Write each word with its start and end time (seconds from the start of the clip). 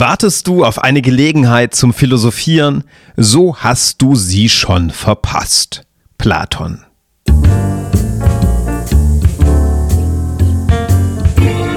Wartest 0.00 0.46
du 0.46 0.64
auf 0.64 0.82
eine 0.82 1.02
Gelegenheit 1.02 1.74
zum 1.74 1.92
Philosophieren, 1.92 2.84
so 3.18 3.58
hast 3.58 4.00
du 4.00 4.14
sie 4.14 4.48
schon 4.48 4.88
verpasst. 4.88 5.82
Platon. 6.16 6.86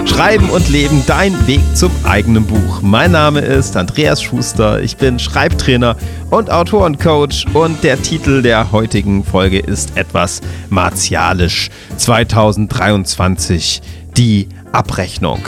Schreiben 0.06 0.50
und 0.52 0.70
Leben, 0.70 1.04
dein 1.06 1.48
Weg 1.48 1.60
zum 1.76 1.92
eigenen 2.06 2.46
Buch. 2.46 2.82
Mein 2.82 3.12
Name 3.12 3.42
ist 3.42 3.76
Andreas 3.76 4.24
Schuster, 4.24 4.82
ich 4.82 4.96
bin 4.96 5.20
Schreibtrainer 5.20 5.98
und 6.30 6.50
Autorencoach 6.50 7.46
und 7.54 7.84
der 7.84 8.02
Titel 8.02 8.42
der 8.42 8.72
heutigen 8.72 9.26
Folge 9.26 9.60
ist 9.60 9.98
etwas 9.98 10.40
martialisch. 10.70 11.70
2023, 11.98 13.82
die 14.16 14.48
Abrechnung. 14.72 15.42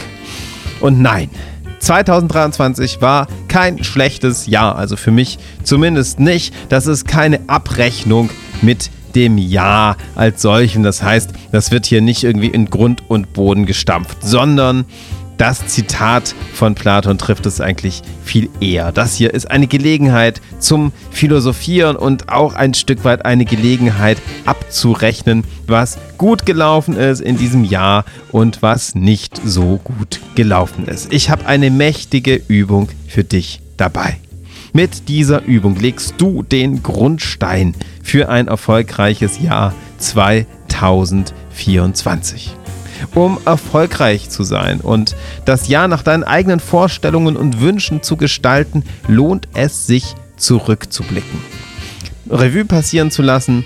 Und 0.81 0.99
nein, 1.01 1.29
2023 1.79 3.01
war 3.01 3.27
kein 3.47 3.83
schlechtes 3.83 4.47
Jahr, 4.47 4.75
also 4.75 4.95
für 4.95 5.11
mich 5.11 5.37
zumindest 5.63 6.19
nicht. 6.19 6.53
Das 6.69 6.87
ist 6.87 7.07
keine 7.07 7.41
Abrechnung 7.47 8.29
mit 8.61 8.89
dem 9.15 9.37
Jahr 9.37 9.97
als 10.15 10.41
solchen. 10.41 10.83
Das 10.83 11.01
heißt, 11.01 11.31
das 11.51 11.71
wird 11.71 11.85
hier 11.85 12.01
nicht 12.01 12.23
irgendwie 12.23 12.47
in 12.47 12.69
Grund 12.69 13.03
und 13.07 13.33
Boden 13.33 13.65
gestampft, 13.65 14.17
sondern 14.21 14.85
das 15.37 15.67
Zitat 15.67 16.33
von 16.53 16.75
Platon 16.75 17.17
trifft 17.17 17.45
es 17.45 17.61
eigentlich 17.61 18.01
viel 18.23 18.49
eher. 18.61 18.91
Das 18.91 19.15
hier 19.15 19.33
ist 19.33 19.49
eine 19.51 19.67
Gelegenheit 19.67 20.41
zum 20.59 20.91
Philosophieren 21.11 21.95
und 21.95 22.29
auch 22.29 22.53
ein 22.53 22.73
Stück 22.73 23.03
weit 23.03 23.25
eine 23.25 23.45
Gelegenheit 23.45 24.17
abzurechnen, 24.45 25.43
was 25.67 25.97
gut 26.17 26.45
gelaufen 26.45 26.97
ist 26.97 27.21
in 27.21 27.37
diesem 27.37 27.63
Jahr 27.63 28.05
und 28.31 28.61
was 28.61 28.95
nicht 28.95 29.39
so 29.43 29.79
gut 29.83 30.19
gelaufen 30.35 30.87
ist. 30.87 31.11
Ich 31.11 31.29
habe 31.29 31.45
eine 31.45 31.69
mächtige 31.69 32.41
Übung 32.47 32.89
für 33.07 33.23
dich 33.23 33.61
dabei. 33.77 34.17
Mit 34.73 35.09
dieser 35.09 35.43
Übung 35.43 35.77
legst 35.77 36.15
du 36.17 36.43
den 36.43 36.83
Grundstein 36.83 37.75
für 38.03 38.29
ein 38.29 38.47
erfolgreiches 38.47 39.39
Jahr 39.39 39.73
2024 39.99 42.55
um 43.13 43.39
erfolgreich 43.45 44.29
zu 44.29 44.43
sein 44.43 44.81
und 44.81 45.15
das 45.45 45.67
Jahr 45.67 45.87
nach 45.87 46.03
deinen 46.03 46.23
eigenen 46.23 46.59
Vorstellungen 46.59 47.35
und 47.35 47.61
Wünschen 47.61 48.03
zu 48.03 48.17
gestalten, 48.17 48.83
lohnt 49.07 49.47
es 49.53 49.87
sich 49.87 50.15
zurückzublicken. 50.37 51.39
Revue 52.29 52.65
passieren 52.65 53.11
zu 53.11 53.21
lassen, 53.21 53.63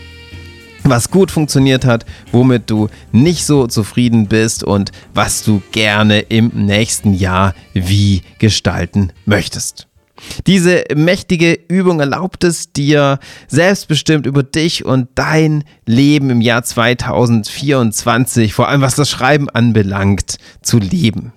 was 0.84 1.12
gut 1.12 1.32
funktioniert 1.32 1.86
hat, 1.86 2.06
womit 2.32 2.70
du 2.70 2.90
nicht 3.12 3.46
so 3.46 3.68
zufrieden 3.68 4.28
bist 4.28 4.64
und 4.64 4.92
was 5.14 5.44
du 5.44 5.62
gerne 5.72 6.20
im 6.20 6.52
nächsten 6.54 7.14
Jahr 7.14 7.54
wie 7.74 8.22
gestalten 8.40 9.12
möchtest. 9.26 9.89
Diese 10.48 10.84
mächtige 10.95 11.58
Übung 11.67 12.00
erlaubt 12.00 12.44
es 12.44 12.73
dir, 12.73 13.20
selbstbestimmt 13.48 14.26
über 14.26 14.44
dich 14.44 14.86
und 14.86 15.08
dein 15.16 15.64
Leben 15.86 16.30
im 16.30 16.42
Jahr 16.42 16.64
2024, 16.64 18.53
vor 18.53 18.67
allem 18.67 18.81
was 18.81 18.95
das 18.95 19.09
Schreiben 19.09 19.50
anbelangt, 19.50 20.38
zu 20.61 20.80
leben. 20.80 21.34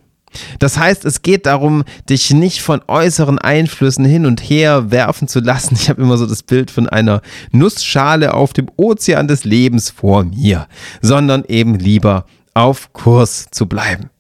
Das 0.58 0.78
heißt, 0.78 1.04
es 1.04 1.22
geht 1.22 1.46
darum, 1.46 1.84
dich 2.08 2.32
nicht 2.32 2.62
von 2.62 2.80
äußeren 2.88 3.38
Einflüssen 3.38 4.04
hin 4.04 4.26
und 4.26 4.40
her 4.40 4.90
werfen 4.90 5.28
zu 5.28 5.40
lassen. 5.40 5.74
Ich 5.74 5.88
habe 5.88 6.02
immer 6.02 6.16
so 6.16 6.26
das 6.26 6.42
Bild 6.42 6.70
von 6.70 6.88
einer 6.88 7.20
Nussschale 7.50 8.34
auf 8.34 8.52
dem 8.52 8.70
Ozean 8.76 9.28
des 9.28 9.44
Lebens 9.44 9.90
vor 9.90 10.24
mir, 10.24 10.68
sondern 11.00 11.44
eben 11.44 11.74
lieber 11.74 12.26
auf 12.54 12.92
Kurs 12.92 13.48
zu 13.50 13.66
bleiben. 13.66 14.11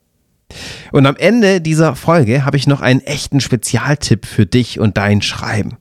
Und 0.92 1.06
am 1.06 1.16
Ende 1.16 1.60
dieser 1.60 1.96
Folge 1.96 2.44
habe 2.44 2.56
ich 2.56 2.66
noch 2.66 2.80
einen 2.80 3.00
echten 3.00 3.40
Spezialtipp 3.40 4.26
für 4.26 4.46
dich 4.46 4.78
und 4.78 4.96
dein 4.96 5.22
Schreiben. 5.22 5.78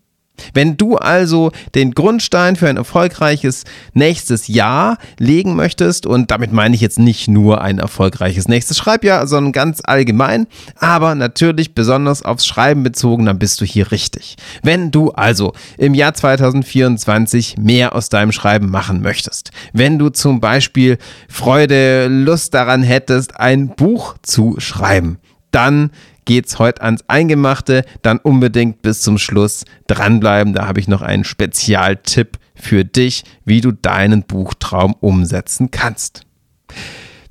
Wenn 0.53 0.77
du 0.77 0.97
also 0.97 1.51
den 1.75 1.91
Grundstein 1.91 2.55
für 2.55 2.67
ein 2.67 2.77
erfolgreiches 2.77 3.63
nächstes 3.93 4.47
Jahr 4.47 4.97
legen 5.19 5.55
möchtest, 5.55 6.05
und 6.05 6.31
damit 6.31 6.51
meine 6.51 6.75
ich 6.75 6.81
jetzt 6.81 6.99
nicht 6.99 7.27
nur 7.27 7.61
ein 7.61 7.79
erfolgreiches 7.79 8.47
nächstes 8.47 8.77
Schreibjahr, 8.77 9.27
sondern 9.27 9.51
ganz 9.51 9.81
allgemein, 9.83 10.47
aber 10.77 11.15
natürlich 11.15 11.75
besonders 11.75 12.23
aufs 12.23 12.45
Schreiben 12.45 12.83
bezogen, 12.83 13.25
dann 13.25 13.39
bist 13.39 13.61
du 13.61 13.65
hier 13.65 13.91
richtig. 13.91 14.35
Wenn 14.63 14.91
du 14.91 15.11
also 15.11 15.53
im 15.77 15.93
Jahr 15.93 16.13
2024 16.13 17.57
mehr 17.57 17.95
aus 17.95 18.09
deinem 18.09 18.31
Schreiben 18.31 18.69
machen 18.69 19.01
möchtest, 19.01 19.51
wenn 19.73 19.99
du 19.99 20.09
zum 20.09 20.39
Beispiel 20.39 20.97
Freude, 21.29 22.07
Lust 22.07 22.53
daran 22.53 22.83
hättest, 22.83 23.39
ein 23.39 23.69
Buch 23.75 24.15
zu 24.21 24.55
schreiben, 24.59 25.17
dann 25.51 25.91
geht's 26.25 26.59
heute 26.59 26.81
ans 26.81 27.03
Eingemachte, 27.07 27.83
dann 28.01 28.17
unbedingt 28.17 28.81
bis 28.81 29.01
zum 29.01 29.17
Schluss 29.17 29.65
dranbleiben. 29.87 30.53
Da 30.53 30.67
habe 30.67 30.79
ich 30.79 30.87
noch 30.87 31.01
einen 31.01 31.23
Spezialtipp 31.23 32.37
für 32.55 32.85
dich, 32.85 33.23
wie 33.45 33.61
du 33.61 33.71
deinen 33.71 34.23
Buchtraum 34.23 34.95
umsetzen 34.99 35.71
kannst. 35.71 36.25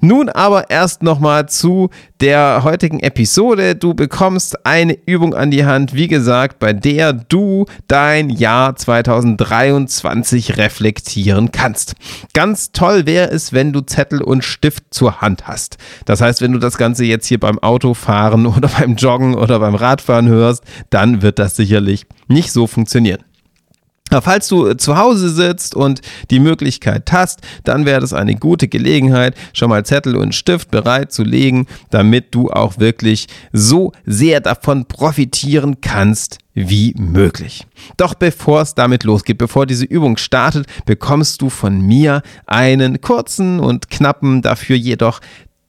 Nun 0.00 0.30
aber 0.30 0.70
erst 0.70 1.02
nochmal 1.02 1.48
zu 1.48 1.90
der 2.20 2.62
heutigen 2.64 3.00
Episode. 3.00 3.74
Du 3.76 3.92
bekommst 3.92 4.64
eine 4.64 4.96
Übung 5.04 5.34
an 5.34 5.50
die 5.50 5.66
Hand, 5.66 5.94
wie 5.94 6.08
gesagt, 6.08 6.58
bei 6.58 6.72
der 6.72 7.12
du 7.12 7.66
dein 7.86 8.30
Jahr 8.30 8.76
2023 8.76 10.56
reflektieren 10.56 11.52
kannst. 11.52 11.94
Ganz 12.32 12.72
toll 12.72 13.04
wäre 13.04 13.30
es, 13.30 13.52
wenn 13.52 13.72
du 13.74 13.82
Zettel 13.82 14.22
und 14.22 14.42
Stift 14.42 14.84
zur 14.90 15.20
Hand 15.20 15.46
hast. 15.46 15.76
Das 16.06 16.22
heißt, 16.22 16.40
wenn 16.40 16.52
du 16.52 16.58
das 16.58 16.78
Ganze 16.78 17.04
jetzt 17.04 17.26
hier 17.26 17.40
beim 17.40 17.58
Autofahren 17.58 18.46
oder 18.56 18.68
beim 18.68 18.96
Joggen 18.96 19.34
oder 19.34 19.58
beim 19.58 19.74
Radfahren 19.74 20.28
hörst, 20.28 20.64
dann 20.88 21.20
wird 21.20 21.38
das 21.38 21.56
sicherlich 21.56 22.06
nicht 22.26 22.52
so 22.52 22.66
funktionieren. 22.66 23.22
Falls 24.22 24.48
du 24.48 24.66
äh, 24.66 24.76
zu 24.76 24.96
Hause 24.96 25.30
sitzt 25.30 25.74
und 25.74 26.00
die 26.30 26.40
Möglichkeit 26.40 27.10
hast, 27.12 27.40
dann 27.64 27.86
wäre 27.86 28.00
das 28.00 28.12
eine 28.12 28.34
gute 28.34 28.68
Gelegenheit, 28.68 29.34
schon 29.52 29.70
mal 29.70 29.84
Zettel 29.84 30.16
und 30.16 30.34
Stift 30.34 30.70
bereit 30.70 31.12
zu 31.12 31.22
legen, 31.22 31.66
damit 31.90 32.34
du 32.34 32.50
auch 32.50 32.78
wirklich 32.78 33.26
so 33.52 33.92
sehr 34.04 34.40
davon 34.40 34.86
profitieren 34.86 35.80
kannst 35.80 36.38
wie 36.54 36.94
möglich. 36.98 37.66
Doch 37.96 38.14
bevor 38.14 38.62
es 38.62 38.74
damit 38.74 39.04
losgeht, 39.04 39.38
bevor 39.38 39.66
diese 39.66 39.84
Übung 39.84 40.16
startet, 40.16 40.66
bekommst 40.84 41.40
du 41.42 41.48
von 41.48 41.80
mir 41.80 42.22
einen 42.46 43.00
kurzen 43.00 43.60
und 43.60 43.88
knappen, 43.88 44.42
dafür 44.42 44.76
jedoch 44.76 45.20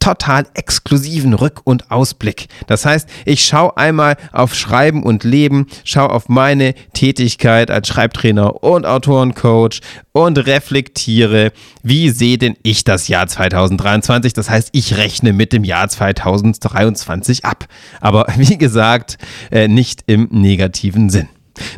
total 0.01 0.45
exklusiven 0.55 1.33
Rück- 1.33 1.61
und 1.63 1.91
Ausblick. 1.91 2.47
Das 2.67 2.85
heißt, 2.85 3.07
ich 3.23 3.45
schaue 3.45 3.77
einmal 3.77 4.17
auf 4.33 4.53
Schreiben 4.53 5.03
und 5.03 5.23
Leben, 5.23 5.67
schaue 5.85 6.09
auf 6.09 6.27
meine 6.27 6.73
Tätigkeit 6.93 7.71
als 7.71 7.87
Schreibtrainer 7.87 8.63
und 8.63 8.85
Autorencoach 8.85 9.79
und 10.11 10.37
reflektiere, 10.39 11.53
wie 11.83 12.09
sehe 12.09 12.37
denn 12.37 12.57
ich 12.63 12.83
das 12.83 13.07
Jahr 13.07 13.27
2023? 13.27 14.33
Das 14.33 14.49
heißt, 14.49 14.69
ich 14.73 14.97
rechne 14.97 15.31
mit 15.31 15.53
dem 15.53 15.63
Jahr 15.63 15.87
2023 15.87 17.45
ab. 17.45 17.65
Aber 18.01 18.25
wie 18.35 18.57
gesagt, 18.57 19.17
äh, 19.51 19.67
nicht 19.67 20.03
im 20.07 20.27
negativen 20.31 21.09
Sinn. 21.09 21.29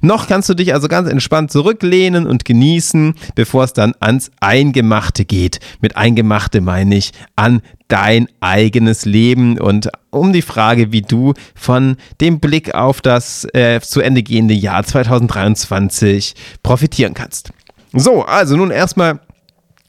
Noch 0.02 0.28
kannst 0.28 0.50
du 0.50 0.54
dich 0.54 0.74
also 0.74 0.88
ganz 0.88 1.10
entspannt 1.10 1.52
zurücklehnen 1.52 2.26
und 2.28 2.46
genießen, 2.46 3.16
bevor 3.36 3.64
es 3.64 3.74
dann 3.74 3.94
ans 4.00 4.32
Eingemachte 4.40 5.26
geht. 5.26 5.60
Mit 5.82 5.98
Eingemachte 5.98 6.62
meine 6.62 6.96
ich 6.96 7.12
an 7.36 7.62
dein 7.88 8.28
eigenes 8.40 9.06
Leben 9.06 9.60
und 9.60 9.90
um 10.10 10.34
die 10.34 10.42
Frage, 10.42 10.92
wie 10.92 11.02
du 11.02 11.34
von 11.56 11.98
dem 12.22 12.40
Blick 12.40 12.74
auf 12.74 13.02
das 13.02 13.48
äh, 13.54 13.80
zu 13.82 14.02
Ende 14.02 14.24
gehende 14.24 14.54
Jahr 14.54 14.84
2023 14.84 16.34
profitieren 16.64 17.14
kannst. 17.14 17.52
So, 17.94 18.24
also 18.24 18.58
nun 18.58 18.72
erstmal 18.72 19.20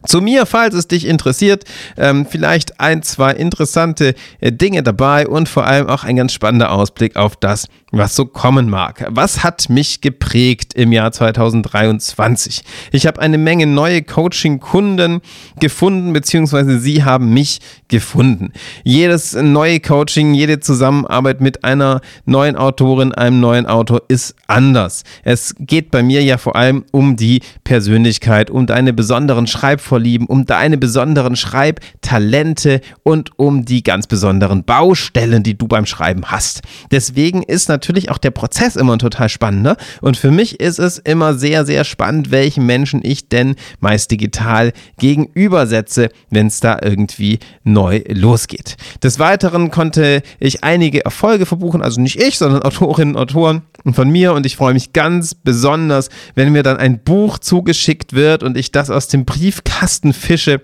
zu 0.07 0.21
mir, 0.21 0.47
falls 0.47 0.75
es 0.75 0.87
dich 0.87 1.07
interessiert, 1.07 1.65
ähm, 1.97 2.27
vielleicht 2.27 2.79
ein, 2.81 3.03
zwei 3.03 3.33
interessante 3.33 4.15
äh, 4.41 4.53
Dinge 4.53 4.83
dabei 4.83 5.27
und 5.27 5.49
vor 5.49 5.67
allem 5.67 5.89
auch 5.89 6.05
ein 6.05 6.17
ganz 6.17 6.33
spannender 6.33 6.73
Ausblick 6.73 7.17
auf 7.17 7.37
das, 7.37 7.69
was 7.99 8.17
so 8.17 8.27
kommen 8.27 8.69
mag. 8.69 9.07
Was 9.11 9.45
hat 9.45 9.69
mich 9.69 10.01
geprägt 10.01 10.75
im 10.75 10.93
Jahr 10.93 11.13
2023? 11.13 12.63
Ich 12.93 13.07
habe 13.07 13.21
eine 13.21 13.39
Menge 13.39 13.67
neue 13.67 14.03
Coaching-Kunden 14.03 15.21
gefunden, 15.61 16.13
beziehungsweise 16.13 16.79
sie 16.79 17.05
haben 17.05 17.33
mich 17.33 17.61
gefunden. 17.89 18.53
Jedes 18.83 19.35
neue 19.35 19.81
Coaching, 19.81 20.35
jede 20.35 20.61
Zusammenarbeit 20.61 21.41
mit 21.41 21.65
einer 21.65 22.01
neuen 22.25 22.57
Autorin, 22.57 23.13
einem 23.13 23.41
neuen 23.41 23.67
Autor 23.67 24.03
ist 24.09 24.35
anders. 24.47 25.05
Es 25.23 25.55
geht 25.59 25.91
bei 25.91 26.03
mir 26.03 26.23
ja 26.23 26.39
vor 26.39 26.57
allem 26.57 26.85
um 26.91 27.17
die 27.17 27.41
Persönlichkeit, 27.63 28.51
um 28.51 28.67
deine 28.67 28.93
besonderen 28.93 29.47
Schreibvorlieben, 29.47 30.27
um 30.27 30.47
deine 30.47 30.79
besonderen 30.79 31.37
Schreibtalente 31.37 32.81
und 33.03 33.39
um 33.39 33.65
die 33.65 33.83
ganz 33.83 34.07
besonderen 34.07 34.65
Baustellen, 34.65 35.43
die 35.43 35.57
du 35.57 35.69
beim 35.69 35.87
Schreiben 35.87 36.25
hast. 36.27 36.63
Deswegen 36.91 37.43
ist 37.43 37.69
natürlich 37.69 37.84
auch 38.11 38.19
der 38.19 38.31
Prozess 38.31 38.77
immer 38.77 38.99
total 38.99 39.29
spannend. 39.29 39.63
Ne? 39.63 39.77
Und 40.01 40.17
für 40.17 40.31
mich 40.31 40.61
ist 40.61 40.79
es 40.79 40.99
immer 40.99 41.35
sehr, 41.35 41.65
sehr 41.65 41.85
spannend, 41.85 42.31
welchen 42.31 42.67
Menschen 42.67 43.01
ich 43.03 43.29
denn 43.29 43.57
meist 43.81 44.11
digital 44.11 44.73
gegenübersetze, 44.99 46.09
wenn 46.31 46.49
es 46.49 46.61
da 46.61 46.79
irgendwie 46.83 47.39
neu 47.63 48.03
losgeht. 48.09 48.77
Des 49.03 49.19
Weiteren 49.19 49.71
konnte 49.71 50.23
ich 50.41 50.65
einige 50.65 51.05
Erfolge 51.05 51.47
verbuchen, 51.47 51.83
also 51.83 52.01
nicht 52.01 52.21
ich, 52.21 52.39
sondern 52.39 52.63
Autorinnen 52.63 53.15
und 53.15 53.21
Autoren 53.23 53.63
von 53.93 54.09
mir 54.09 54.33
und 54.33 54.47
ich 54.47 54.57
freue 54.57 54.75
mich 54.75 54.93
ganz 54.93 55.35
besonders, 55.35 56.09
wenn 56.35 56.53
mir 56.53 56.63
dann 56.63 56.79
ein 56.79 57.01
Buch 57.01 57.39
zugeschickt 57.39 58.15
wird 58.15 58.43
und 58.43 58.57
ich 58.57 58.73
das 58.73 58.91
aus 58.91 59.09
dem 59.09 59.25
Briefkasten 59.25 60.13
fische 60.13 60.61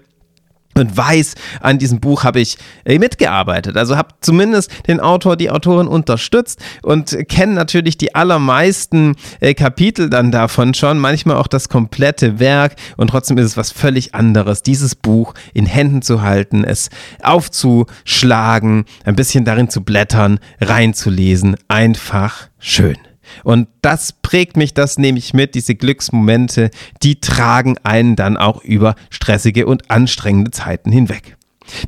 und 0.74 0.96
weiß, 0.96 1.34
an 1.60 1.78
diesem 1.78 2.00
Buch 2.00 2.24
habe 2.24 2.40
ich 2.40 2.56
äh, 2.84 2.98
mitgearbeitet. 2.98 3.76
Also 3.76 3.96
habe 3.96 4.14
zumindest 4.20 4.70
den 4.86 5.00
Autor, 5.00 5.36
die 5.36 5.50
Autorin 5.50 5.88
unterstützt 5.88 6.60
und 6.82 7.16
kenne 7.28 7.54
natürlich 7.54 7.98
die 7.98 8.14
allermeisten 8.14 9.16
äh, 9.40 9.54
Kapitel 9.54 10.10
dann 10.10 10.30
davon 10.30 10.74
schon, 10.74 10.98
manchmal 10.98 11.36
auch 11.36 11.48
das 11.48 11.68
komplette 11.68 12.38
Werk 12.38 12.76
und 12.96 13.08
trotzdem 13.08 13.38
ist 13.38 13.46
es 13.46 13.56
was 13.56 13.72
völlig 13.72 14.14
anderes, 14.14 14.62
dieses 14.62 14.94
Buch 14.94 15.34
in 15.54 15.66
Händen 15.66 16.02
zu 16.02 16.22
halten, 16.22 16.64
es 16.64 16.88
aufzuschlagen, 17.22 18.84
ein 19.04 19.16
bisschen 19.16 19.44
darin 19.44 19.68
zu 19.68 19.82
blättern, 19.82 20.38
reinzulesen, 20.60 21.56
einfach 21.68 22.48
schön. 22.58 22.96
Und 23.44 23.68
das 23.82 24.12
prägt 24.12 24.56
mich, 24.56 24.74
das 24.74 24.98
nehme 24.98 25.18
ich 25.18 25.34
mit, 25.34 25.54
diese 25.54 25.74
Glücksmomente, 25.74 26.70
die 27.02 27.20
tragen 27.20 27.76
einen 27.82 28.16
dann 28.16 28.36
auch 28.36 28.62
über 28.62 28.94
stressige 29.10 29.66
und 29.66 29.90
anstrengende 29.90 30.50
Zeiten 30.50 30.92
hinweg. 30.92 31.36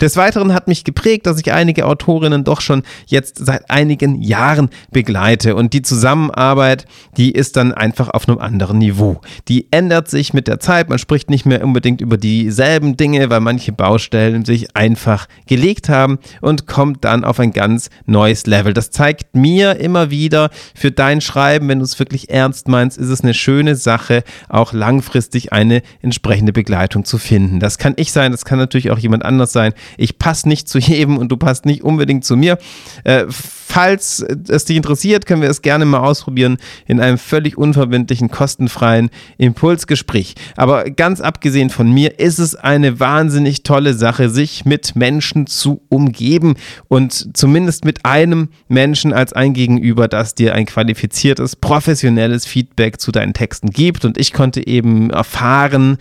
Des 0.00 0.16
Weiteren 0.16 0.52
hat 0.52 0.68
mich 0.68 0.84
geprägt, 0.84 1.26
dass 1.26 1.40
ich 1.40 1.52
einige 1.52 1.86
Autorinnen 1.86 2.44
doch 2.44 2.60
schon 2.60 2.82
jetzt 3.06 3.44
seit 3.44 3.70
einigen 3.70 4.20
Jahren 4.22 4.70
begleite 4.90 5.54
und 5.56 5.72
die 5.72 5.82
Zusammenarbeit, 5.82 6.86
die 7.16 7.32
ist 7.32 7.56
dann 7.56 7.72
einfach 7.72 8.08
auf 8.08 8.28
einem 8.28 8.38
anderen 8.38 8.78
Niveau. 8.78 9.20
Die 9.48 9.68
ändert 9.70 10.08
sich 10.08 10.34
mit 10.34 10.48
der 10.48 10.60
Zeit, 10.60 10.88
man 10.88 10.98
spricht 10.98 11.30
nicht 11.30 11.46
mehr 11.46 11.64
unbedingt 11.64 12.00
über 12.00 12.16
dieselben 12.16 12.96
Dinge, 12.96 13.30
weil 13.30 13.40
manche 13.40 13.72
Baustellen 13.72 14.44
sich 14.44 14.76
einfach 14.76 15.26
gelegt 15.46 15.88
haben 15.88 16.18
und 16.40 16.66
kommt 16.66 17.04
dann 17.04 17.24
auf 17.24 17.40
ein 17.40 17.52
ganz 17.52 17.90
neues 18.06 18.46
Level. 18.46 18.72
Das 18.72 18.90
zeigt 18.90 19.34
mir 19.34 19.76
immer 19.76 20.10
wieder 20.10 20.50
für 20.74 20.90
dein 20.90 21.20
Schreiben, 21.20 21.68
wenn 21.68 21.78
du 21.78 21.84
es 21.84 21.98
wirklich 21.98 22.30
ernst 22.30 22.68
meinst, 22.68 22.98
ist 22.98 23.08
es 23.08 23.22
eine 23.22 23.34
schöne 23.34 23.76
Sache, 23.76 24.24
auch 24.48 24.72
langfristig 24.72 25.52
eine 25.52 25.82
entsprechende 26.00 26.52
Begleitung 26.52 27.04
zu 27.04 27.18
finden. 27.18 27.60
Das 27.60 27.78
kann 27.78 27.94
ich 27.96 28.12
sein, 28.12 28.32
das 28.32 28.44
kann 28.44 28.58
natürlich 28.58 28.90
auch 28.90 28.98
jemand 28.98 29.24
anders 29.24 29.52
sein 29.52 29.71
sein. 29.72 29.82
Ich 29.96 30.18
passe 30.18 30.48
nicht 30.48 30.68
zu 30.68 30.78
jedem 30.78 31.18
und 31.18 31.30
du 31.30 31.36
passt 31.36 31.66
nicht 31.66 31.82
unbedingt 31.82 32.24
zu 32.24 32.36
mir. 32.36 32.58
Äh, 33.04 33.24
falls 33.28 34.24
es 34.48 34.66
dich 34.66 34.76
interessiert, 34.76 35.24
können 35.24 35.40
wir 35.40 35.48
es 35.48 35.62
gerne 35.62 35.86
mal 35.86 36.00
ausprobieren 36.00 36.58
in 36.86 37.00
einem 37.00 37.16
völlig 37.16 37.56
unverbindlichen, 37.56 38.30
kostenfreien 38.30 39.08
Impulsgespräch. 39.38 40.34
Aber 40.56 40.84
ganz 40.84 41.22
abgesehen 41.22 41.70
von 41.70 41.90
mir 41.90 42.18
ist 42.20 42.38
es 42.38 42.54
eine 42.54 43.00
wahnsinnig 43.00 43.62
tolle 43.62 43.94
Sache, 43.94 44.28
sich 44.28 44.66
mit 44.66 44.94
Menschen 44.94 45.46
zu 45.46 45.80
umgeben 45.88 46.56
und 46.88 47.34
zumindest 47.36 47.86
mit 47.86 48.04
einem 48.04 48.48
Menschen 48.68 49.14
als 49.14 49.32
ein 49.32 49.54
Gegenüber, 49.54 50.06
das 50.06 50.34
dir 50.34 50.54
ein 50.54 50.66
qualifiziertes, 50.66 51.56
professionelles 51.56 52.44
Feedback 52.44 53.00
zu 53.00 53.10
deinen 53.10 53.32
Texten 53.32 53.70
gibt. 53.70 54.04
Und 54.04 54.18
ich 54.18 54.34
konnte 54.34 54.66
eben 54.66 55.08
erfahren, 55.08 55.96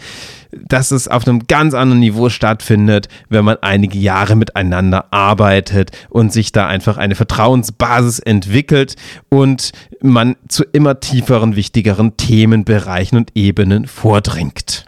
dass 0.51 0.91
es 0.91 1.07
auf 1.07 1.27
einem 1.27 1.47
ganz 1.47 1.73
anderen 1.73 1.99
Niveau 1.99 2.29
stattfindet, 2.29 3.07
wenn 3.29 3.45
man 3.45 3.57
einige 3.61 3.97
Jahre 3.97 4.35
miteinander 4.35 5.05
arbeitet 5.11 5.91
und 6.09 6.33
sich 6.33 6.51
da 6.51 6.67
einfach 6.67 6.97
eine 6.97 7.15
Vertrauensbasis 7.15 8.19
entwickelt 8.19 8.95
und 9.29 9.71
man 10.01 10.35
zu 10.47 10.63
immer 10.63 10.99
tieferen, 10.99 11.55
wichtigeren 11.55 12.17
Themenbereichen 12.17 13.17
und 13.17 13.31
Ebenen 13.35 13.87
vordringt. 13.87 14.85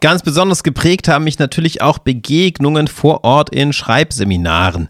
Ganz 0.00 0.22
besonders 0.22 0.62
geprägt 0.62 1.08
haben 1.08 1.24
mich 1.24 1.38
natürlich 1.38 1.82
auch 1.82 1.98
Begegnungen 1.98 2.88
vor 2.88 3.24
Ort 3.24 3.50
in 3.50 3.72
Schreibseminaren. 3.72 4.88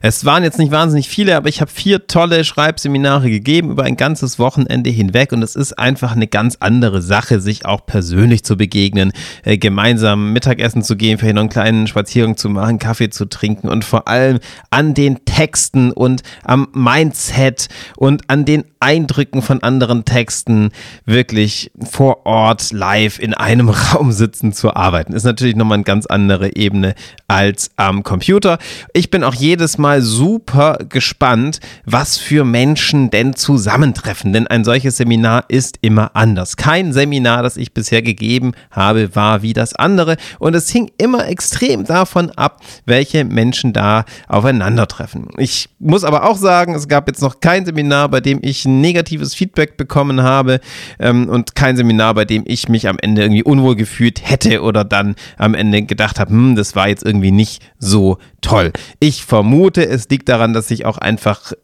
Es 0.00 0.24
waren 0.24 0.44
jetzt 0.44 0.58
nicht 0.58 0.70
wahnsinnig 0.70 1.08
viele, 1.08 1.36
aber 1.36 1.48
ich 1.48 1.60
habe 1.60 1.70
vier 1.70 2.06
tolle 2.06 2.44
Schreibseminare 2.44 3.30
gegeben 3.30 3.70
über 3.70 3.84
ein 3.84 3.96
ganzes 3.96 4.38
Wochenende 4.38 4.90
hinweg 4.90 5.32
und 5.32 5.42
es 5.42 5.56
ist 5.56 5.78
einfach 5.78 6.12
eine 6.12 6.26
ganz 6.28 6.56
andere 6.60 7.02
Sache, 7.02 7.40
sich 7.40 7.66
auch 7.66 7.84
persönlich 7.84 8.44
zu 8.44 8.56
begegnen, 8.56 9.12
äh, 9.44 9.58
gemeinsam 9.58 10.32
Mittagessen 10.32 10.82
zu 10.82 10.96
gehen, 10.96 11.18
vielleicht 11.18 11.34
noch 11.34 11.42
einen 11.42 11.50
kleinen 11.50 11.86
Spaziergang 11.86 12.36
zu 12.36 12.48
machen, 12.48 12.78
Kaffee 12.78 13.10
zu 13.10 13.24
trinken 13.24 13.68
und 13.68 13.84
vor 13.84 14.06
allem 14.06 14.38
an 14.70 14.94
den 14.94 15.24
Texten 15.24 15.90
und 15.90 16.22
am 16.44 16.68
Mindset 16.72 17.68
und 17.96 18.30
an 18.30 18.44
den 18.44 18.64
Eindrücken 18.80 19.42
von 19.42 19.62
anderen 19.62 20.04
Texten 20.04 20.70
wirklich 21.04 21.72
vor 21.90 22.26
Ort 22.26 22.70
live 22.72 23.18
in 23.18 23.34
einem 23.34 23.68
Raum 23.68 24.12
sitzen 24.12 24.52
zu 24.52 24.74
arbeiten. 24.74 25.12
Ist 25.12 25.24
natürlich 25.24 25.56
nochmal 25.56 25.76
eine 25.76 25.84
ganz 25.84 26.06
andere 26.06 26.54
Ebene 26.54 26.94
als 27.26 27.70
am 27.76 28.04
Computer. 28.04 28.58
Ich 28.92 29.10
bin 29.10 29.24
auch 29.24 29.34
jedes 29.34 29.78
Mal 29.78 29.87
super 29.96 30.78
gespannt, 30.88 31.60
was 31.84 32.18
für 32.18 32.44
Menschen 32.44 33.10
denn 33.10 33.34
zusammentreffen, 33.34 34.32
denn 34.32 34.46
ein 34.46 34.64
solches 34.64 34.96
Seminar 34.98 35.44
ist 35.48 35.78
immer 35.80 36.10
anders. 36.14 36.56
Kein 36.56 36.92
Seminar, 36.92 37.42
das 37.42 37.56
ich 37.56 37.72
bisher 37.72 38.02
gegeben 38.02 38.52
habe, 38.70 39.14
war 39.16 39.42
wie 39.42 39.52
das 39.52 39.74
andere 39.74 40.16
und 40.38 40.54
es 40.54 40.70
hing 40.70 40.90
immer 40.98 41.26
extrem 41.28 41.84
davon 41.84 42.30
ab, 42.32 42.60
welche 42.84 43.24
Menschen 43.24 43.72
da 43.72 44.04
aufeinandertreffen. 44.28 45.28
Ich 45.38 45.68
muss 45.78 46.04
aber 46.04 46.28
auch 46.28 46.36
sagen, 46.36 46.74
es 46.74 46.88
gab 46.88 47.08
jetzt 47.08 47.22
noch 47.22 47.40
kein 47.40 47.64
Seminar, 47.64 48.08
bei 48.08 48.20
dem 48.20 48.40
ich 48.42 48.64
negatives 48.64 49.34
Feedback 49.34 49.76
bekommen 49.76 50.22
habe 50.22 50.60
ähm, 50.98 51.28
und 51.28 51.54
kein 51.54 51.76
Seminar, 51.76 52.14
bei 52.14 52.24
dem 52.24 52.44
ich 52.46 52.68
mich 52.68 52.88
am 52.88 52.98
Ende 53.00 53.22
irgendwie 53.22 53.42
unwohl 53.42 53.76
gefühlt 53.76 54.28
hätte 54.28 54.62
oder 54.62 54.84
dann 54.84 55.14
am 55.36 55.54
Ende 55.54 55.82
gedacht 55.82 56.20
habe, 56.20 56.30
hm, 56.30 56.56
das 56.56 56.76
war 56.76 56.88
jetzt 56.88 57.04
irgendwie 57.04 57.30
nicht 57.30 57.62
so 57.78 58.18
toll. 58.40 58.72
Ich 59.00 59.24
vermute, 59.24 59.77
es 59.84 60.08
liegt 60.08 60.28
daran, 60.28 60.52
dass 60.52 60.68
sich 60.68 60.84
auch 60.84 60.98
einfach 60.98 61.52
äh, 61.52 61.56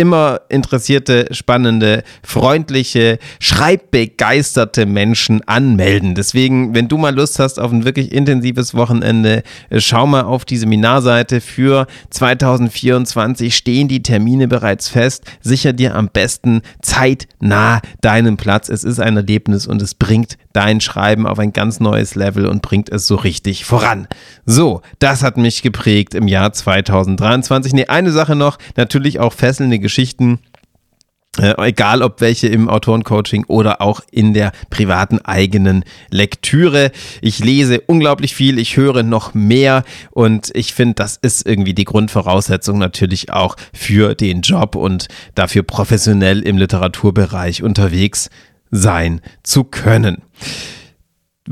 immer 0.00 0.40
interessierte, 0.48 1.26
spannende, 1.30 2.04
freundliche, 2.22 3.18
schreibbegeisterte 3.38 4.86
Menschen 4.86 5.46
anmelden. 5.46 6.14
Deswegen, 6.14 6.74
wenn 6.74 6.88
du 6.88 6.96
mal 6.96 7.14
Lust 7.14 7.38
hast 7.38 7.60
auf 7.60 7.70
ein 7.70 7.84
wirklich 7.84 8.10
intensives 8.10 8.74
Wochenende, 8.74 9.42
äh, 9.68 9.78
schau 9.78 10.06
mal 10.06 10.22
auf 10.22 10.46
die 10.46 10.56
Seminarseite 10.56 11.42
für 11.42 11.86
2024 12.08 13.54
stehen 13.54 13.88
die 13.88 14.02
Termine 14.02 14.48
bereits 14.48 14.88
fest. 14.88 15.24
Sicher 15.42 15.74
dir 15.74 15.94
am 15.94 16.08
besten 16.08 16.62
zeitnah 16.80 17.82
deinen 18.00 18.38
Platz. 18.38 18.70
Es 18.70 18.84
ist 18.84 19.00
ein 19.00 19.18
Erlebnis 19.18 19.66
und 19.66 19.82
es 19.82 19.92
bringt 19.92 20.38
dein 20.54 20.80
Schreiben 20.80 21.26
auf 21.26 21.38
ein 21.38 21.52
ganz 21.52 21.78
neues 21.78 22.14
Level 22.14 22.46
und 22.46 22.62
bringt 22.62 22.88
es 22.88 23.06
so 23.06 23.16
richtig 23.16 23.66
voran. 23.66 24.08
So, 24.46 24.80
das 24.98 25.22
hat 25.22 25.36
mich 25.36 25.60
geprägt 25.60 26.14
im 26.14 26.26
Jahr 26.26 26.54
2023. 26.54 27.74
Nee, 27.74 27.84
eine 27.84 28.12
Sache 28.12 28.34
noch, 28.34 28.56
natürlich 28.78 29.20
auch 29.20 29.34
fesselnde 29.34 29.78
Geschichten. 29.78 29.89
Äh, 31.38 31.54
egal 31.68 32.02
ob 32.02 32.20
welche 32.20 32.48
im 32.48 32.68
Autorencoaching 32.68 33.44
oder 33.46 33.80
auch 33.80 34.00
in 34.10 34.34
der 34.34 34.50
privaten 34.68 35.20
eigenen 35.20 35.84
Lektüre. 36.10 36.90
Ich 37.22 37.38
lese 37.38 37.80
unglaublich 37.80 38.34
viel, 38.34 38.58
ich 38.58 38.76
höre 38.76 39.04
noch 39.04 39.32
mehr 39.32 39.84
und 40.10 40.50
ich 40.54 40.74
finde, 40.74 40.94
das 40.94 41.16
ist 41.16 41.46
irgendwie 41.46 41.72
die 41.72 41.84
Grundvoraussetzung 41.84 42.78
natürlich 42.78 43.32
auch 43.32 43.56
für 43.72 44.16
den 44.16 44.40
Job 44.40 44.74
und 44.74 45.06
dafür 45.36 45.62
professionell 45.62 46.42
im 46.42 46.58
Literaturbereich 46.58 47.62
unterwegs 47.62 48.28
sein 48.72 49.20
zu 49.44 49.62
können. 49.62 50.22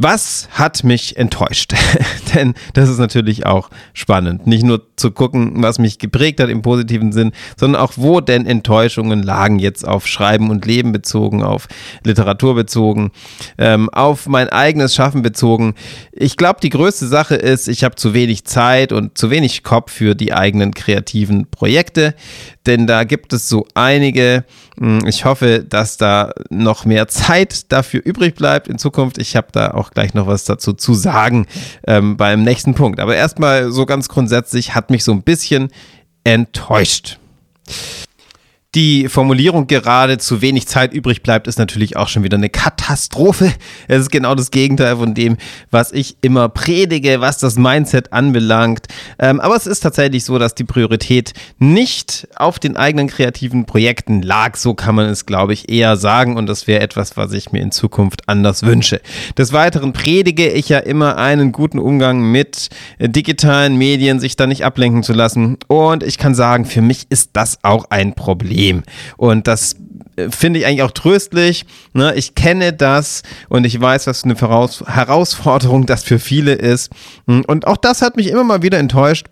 Was 0.01 0.49
hat 0.53 0.85
mich 0.85 1.17
enttäuscht? 1.17 1.75
Denn 2.35 2.55
das 2.75 2.89
ist 2.89 2.99
natürlich 2.99 3.47
auch 3.47 3.69
spannend. 3.95 4.47
Nicht 4.47 4.63
nur 4.63 4.87
zu 4.95 5.11
gucken, 5.11 5.55
was 5.57 5.81
mich 5.81 5.99
geprägt 5.99 6.39
hat 6.39 6.51
im 6.51 6.63
positiven 6.63 7.11
Sinn, 7.11 7.33
sondern 7.59 7.83
auch, 7.83 7.95
wo 7.97 8.21
denn 8.21 8.47
Enttäuschungen 8.47 9.25
lagen, 9.25 9.59
jetzt 9.59 9.87
auf 9.87 10.07
Schreiben 10.07 10.51
und 10.51 10.67
Leben 10.67 10.93
bezogen, 10.93 11.43
auf 11.43 11.67
Literatur 12.05 12.55
bezogen, 12.55 13.11
ähm, 13.59 13.91
auf 13.91 14.29
mein 14.29 14.49
eigenes 14.51 14.95
Schaffen 14.95 15.23
bezogen. 15.23 15.75
Ich 16.13 16.37
glaube, 16.37 16.61
die 16.63 16.71
größte 16.71 17.09
Sache 17.09 17.35
ist, 17.35 17.67
ich 17.67 17.83
habe 17.83 17.97
zu 17.97 18.15
wenig 18.15 18.45
Zeit 18.45 18.93
und 18.93 19.19
zu 19.19 19.31
wenig 19.31 19.65
Kopf 19.65 19.91
für 19.91 20.15
die 20.15 20.33
eigenen 20.33 20.75
kreativen 20.75 21.51
Projekte 21.51 22.15
denn 22.69 22.87
da 22.87 23.05
gibt 23.05 23.33
es 23.33 23.49
so 23.49 23.67
einige. 23.73 24.45
Hm, 24.79 25.01
ich 25.07 25.25
hoffe, 25.25 25.65
dass 25.67 25.97
da 25.97 26.33
noch 26.51 26.85
mehr 26.85 27.09
Zeit 27.09 27.73
dafür 27.73 28.03
übrig 28.05 28.35
bleibt 28.35 28.69
in 28.69 28.79
Zukunft. 28.79 29.19
Ich 29.19 29.35
habe 29.37 29.49
da 29.53 29.71
auch 29.71 29.88
gleich 29.93 30.15
noch 30.15 30.27
was 30.27 30.45
dazu 30.45 30.73
zu 30.73 30.95
sagen 30.95 31.47
ähm, 31.87 32.17
beim 32.17 32.43
nächsten 32.43 32.75
Punkt. 32.75 33.01
Aber 33.01 33.17
erstmal 33.17 33.71
so 33.71 33.87
ganz 33.87 34.09
grundsätzlich 34.09 34.75
hat 34.75 34.91
mich 34.91 35.05
so 35.05 35.13
ein 35.13 35.23
bisschen 35.23 35.71
enttäuscht. 36.25 37.19
Die 38.75 39.09
Formulierung 39.09 39.67
gerade 39.67 40.19
zu 40.19 40.43
wenig 40.43 40.69
Zeit 40.69 40.93
übrig 40.93 41.23
bleibt, 41.23 41.47
ist 41.47 41.59
natürlich 41.59 41.97
auch 41.97 42.09
schon 42.09 42.23
wieder 42.23 42.37
eine 42.37 42.51
Katastrophe. 42.51 43.51
Es 43.89 44.01
ist 44.01 44.11
genau 44.11 44.35
das 44.35 44.51
Gegenteil 44.51 44.99
von 44.99 45.15
dem, 45.15 45.39
was 45.71 45.91
ich 45.91 46.19
immer 46.21 46.51
predige, 46.51 47.23
was 47.23 47.39
das 47.39 47.57
Mindset 47.57 48.13
anbelangt. 48.13 48.87
Ähm, 49.19 49.41
aber 49.41 49.57
es 49.57 49.67
ist 49.67 49.81
tatsächlich 49.81 50.25
so, 50.25 50.39
dass 50.39 50.55
die 50.55 50.65
Priorität 50.65 51.33
nicht 51.59 52.29
auf 52.37 52.59
den 52.59 52.77
eigenen 52.77 53.09
kreativen 53.09 53.65
Projekten 53.65 54.21
lag. 54.21 54.55
So 54.57 54.75
kann 54.75 54.97
man 54.97 55.09
es, 55.09 55.25
glaube 55.25 55.55
ich, 55.55 55.71
eher 55.71 55.97
sagen. 55.97 56.37
Und 56.37 56.47
das 56.47 56.67
wäre 56.67 56.83
etwas, 56.83 57.17
was 57.17 57.33
ich 57.33 57.53
mir 57.53 57.63
in 57.63 57.73
Zukunft 57.73 58.29
anders 58.29 58.65
wünsche. 58.65 59.01
Des 59.39 59.55
Weiteren 59.55 59.95
predige 59.95 60.47
ich 60.47 60.69
ja 60.69 60.81
immer 60.81 61.17
einen 61.17 61.53
guten 61.53 61.79
Umgang 61.79 62.21
mit 62.21 62.69
digitalen 63.01 63.77
Medien, 63.77 64.21
sich 64.21 64.37
da 64.37 64.47
nicht 64.47 64.67
ablenken 64.67 65.03
zu 65.03 65.15
lassen. 65.15 65.57
Und 65.69 66.03
ich 66.03 66.19
kann 66.19 66.35
sagen, 66.35 66.67
für 66.67 66.83
mich 66.83 67.07
ist 67.09 67.31
das 67.33 67.61
auch 67.63 67.87
ein 67.89 68.13
Problem. 68.13 68.58
Problem. 68.59 68.83
Und 69.17 69.47
das 69.47 69.77
äh, 70.17 70.31
finde 70.31 70.61
ich 70.61 70.67
eigentlich 70.67 70.83
auch 70.83 70.91
tröstlich. 70.91 71.65
Ne? 71.93 72.15
Ich 72.17 72.35
kenne 72.35 72.73
das 72.73 73.23
und 73.49 73.65
ich 73.65 73.81
weiß, 73.81 74.07
was 74.07 74.25
eine 74.25 74.35
Herausforderung 74.35 75.87
das 75.87 76.03
für 76.03 76.19
viele 76.19 76.53
ist. 76.53 76.91
Und 77.27 77.67
auch 77.67 77.77
das 77.77 78.03
hat 78.03 78.17
mich 78.17 78.29
immer 78.29 78.45
mal 78.45 78.63
wieder 78.63 78.79
enttäuscht. 78.79 79.27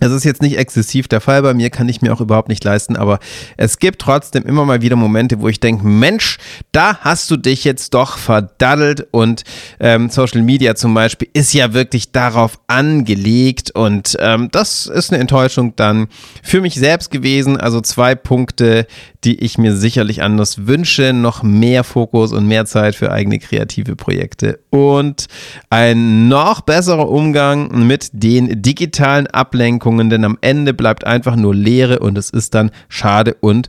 Es 0.00 0.10
ist 0.10 0.24
jetzt 0.24 0.42
nicht 0.42 0.58
exzessiv 0.58 1.06
der 1.06 1.20
Fall 1.20 1.40
bei 1.42 1.54
mir, 1.54 1.70
kann 1.70 1.88
ich 1.88 2.02
mir 2.02 2.12
auch 2.12 2.20
überhaupt 2.20 2.48
nicht 2.48 2.64
leisten, 2.64 2.96
aber 2.96 3.20
es 3.56 3.78
gibt 3.78 4.00
trotzdem 4.00 4.42
immer 4.42 4.64
mal 4.64 4.82
wieder 4.82 4.96
Momente, 4.96 5.40
wo 5.40 5.48
ich 5.48 5.60
denke, 5.60 5.86
Mensch, 5.86 6.38
da 6.72 6.98
hast 6.98 7.30
du 7.30 7.36
dich 7.36 7.62
jetzt 7.62 7.94
doch 7.94 8.18
verdaddelt 8.18 9.06
und 9.12 9.44
ähm, 9.78 10.10
Social 10.10 10.42
Media 10.42 10.74
zum 10.74 10.94
Beispiel 10.94 11.28
ist 11.32 11.54
ja 11.54 11.74
wirklich 11.74 12.10
darauf 12.10 12.58
angelegt 12.66 13.70
und 13.70 14.16
ähm, 14.18 14.48
das 14.50 14.86
ist 14.86 15.12
eine 15.12 15.20
Enttäuschung 15.20 15.76
dann 15.76 16.08
für 16.42 16.60
mich 16.60 16.74
selbst 16.74 17.12
gewesen. 17.12 17.56
Also 17.56 17.80
zwei 17.80 18.16
Punkte, 18.16 18.88
die 19.22 19.38
ich 19.38 19.58
mir 19.58 19.76
sicherlich 19.76 20.22
anders 20.22 20.66
wünsche, 20.66 21.12
noch 21.12 21.44
mehr 21.44 21.84
Fokus 21.84 22.32
und 22.32 22.46
mehr 22.46 22.66
Zeit 22.66 22.96
für 22.96 23.12
eigene 23.12 23.38
kreative 23.38 23.94
Projekte 23.94 24.58
und 24.70 25.28
ein 25.70 26.28
noch 26.28 26.62
besserer 26.62 27.08
Umgang 27.08 27.86
mit 27.86 28.10
den 28.12 28.60
digitalen 28.60 29.28
Ablenkungen, 29.28 29.83
denn 30.10 30.24
am 30.24 30.38
Ende 30.40 30.74
bleibt 30.74 31.06
einfach 31.06 31.36
nur 31.36 31.54
Leere 31.54 31.98
und 32.00 32.18
es 32.18 32.30
ist 32.30 32.54
dann 32.54 32.70
schade 32.88 33.36
und 33.40 33.68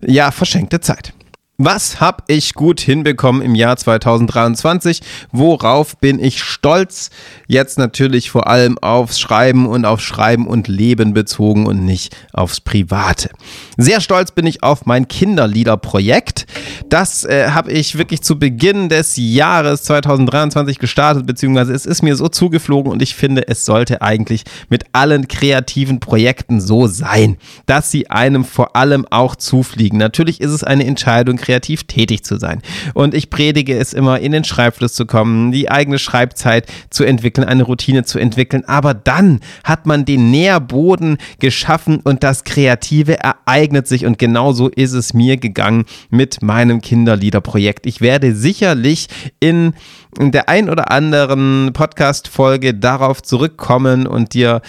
ja, 0.00 0.30
verschenkte 0.30 0.80
Zeit. 0.80 1.12
Was 1.58 2.02
habe 2.02 2.22
ich 2.26 2.52
gut 2.52 2.80
hinbekommen 2.80 3.40
im 3.40 3.54
Jahr 3.54 3.78
2023? 3.78 5.00
Worauf 5.32 5.96
bin 5.96 6.22
ich 6.22 6.42
stolz? 6.42 7.08
Jetzt 7.46 7.78
natürlich 7.78 8.30
vor 8.30 8.46
allem 8.46 8.76
aufs 8.76 9.18
Schreiben 9.18 9.66
und 9.66 9.86
auf 9.86 10.02
Schreiben 10.02 10.46
und 10.46 10.68
Leben 10.68 11.14
bezogen 11.14 11.64
und 11.64 11.82
nicht 11.82 12.14
aufs 12.34 12.60
Private. 12.60 13.30
Sehr 13.78 14.02
stolz 14.02 14.32
bin 14.32 14.44
ich 14.44 14.62
auf 14.62 14.84
mein 14.84 15.08
Kinderliederprojekt. 15.08 16.46
Das 16.90 17.24
äh, 17.24 17.48
habe 17.52 17.72
ich 17.72 17.96
wirklich 17.96 18.20
zu 18.20 18.38
Beginn 18.38 18.90
des 18.90 19.14
Jahres 19.16 19.82
2023 19.84 20.78
gestartet, 20.78 21.24
beziehungsweise 21.24 21.72
es 21.72 21.86
ist 21.86 22.02
mir 22.02 22.16
so 22.16 22.28
zugeflogen 22.28 22.92
und 22.92 23.00
ich 23.00 23.14
finde, 23.14 23.48
es 23.48 23.64
sollte 23.64 24.02
eigentlich 24.02 24.44
mit 24.68 24.84
allen 24.92 25.26
kreativen 25.26 26.00
Projekten 26.00 26.60
so 26.60 26.86
sein, 26.86 27.38
dass 27.64 27.90
sie 27.90 28.10
einem 28.10 28.44
vor 28.44 28.76
allem 28.76 29.06
auch 29.08 29.36
zufliegen. 29.36 29.98
Natürlich 29.98 30.42
ist 30.42 30.50
es 30.50 30.62
eine 30.62 30.84
Entscheidung, 30.84 31.38
kreativ 31.46 31.84
tätig 31.84 32.24
zu 32.24 32.38
sein. 32.38 32.60
Und 32.92 33.14
ich 33.14 33.30
predige 33.30 33.78
es 33.78 33.92
immer, 33.92 34.18
in 34.18 34.32
den 34.32 34.44
Schreibfluss 34.44 34.94
zu 34.94 35.06
kommen, 35.06 35.52
die 35.52 35.70
eigene 35.70 35.98
Schreibzeit 35.98 36.66
zu 36.90 37.04
entwickeln, 37.04 37.46
eine 37.46 37.62
Routine 37.62 38.04
zu 38.04 38.18
entwickeln. 38.18 38.64
Aber 38.66 38.94
dann 38.94 39.40
hat 39.62 39.86
man 39.86 40.04
den 40.04 40.30
Nährboden 40.30 41.18
geschaffen 41.38 42.00
und 42.02 42.24
das 42.24 42.42
Kreative 42.44 43.18
ereignet 43.20 43.86
sich. 43.86 44.06
Und 44.06 44.18
genauso 44.18 44.68
ist 44.68 44.92
es 44.92 45.14
mir 45.14 45.36
gegangen 45.36 45.84
mit 46.10 46.42
meinem 46.42 46.80
Kinderliederprojekt. 46.80 47.86
Ich 47.86 48.00
werde 48.00 48.34
sicherlich 48.34 49.06
in 49.38 49.74
in 50.18 50.32
der 50.32 50.48
ein 50.48 50.70
oder 50.70 50.90
anderen 50.90 51.72
Podcast-Folge 51.72 52.74
darauf 52.74 53.22
zurückkommen 53.22 54.06
und 54.06 54.34
dir 54.34 54.62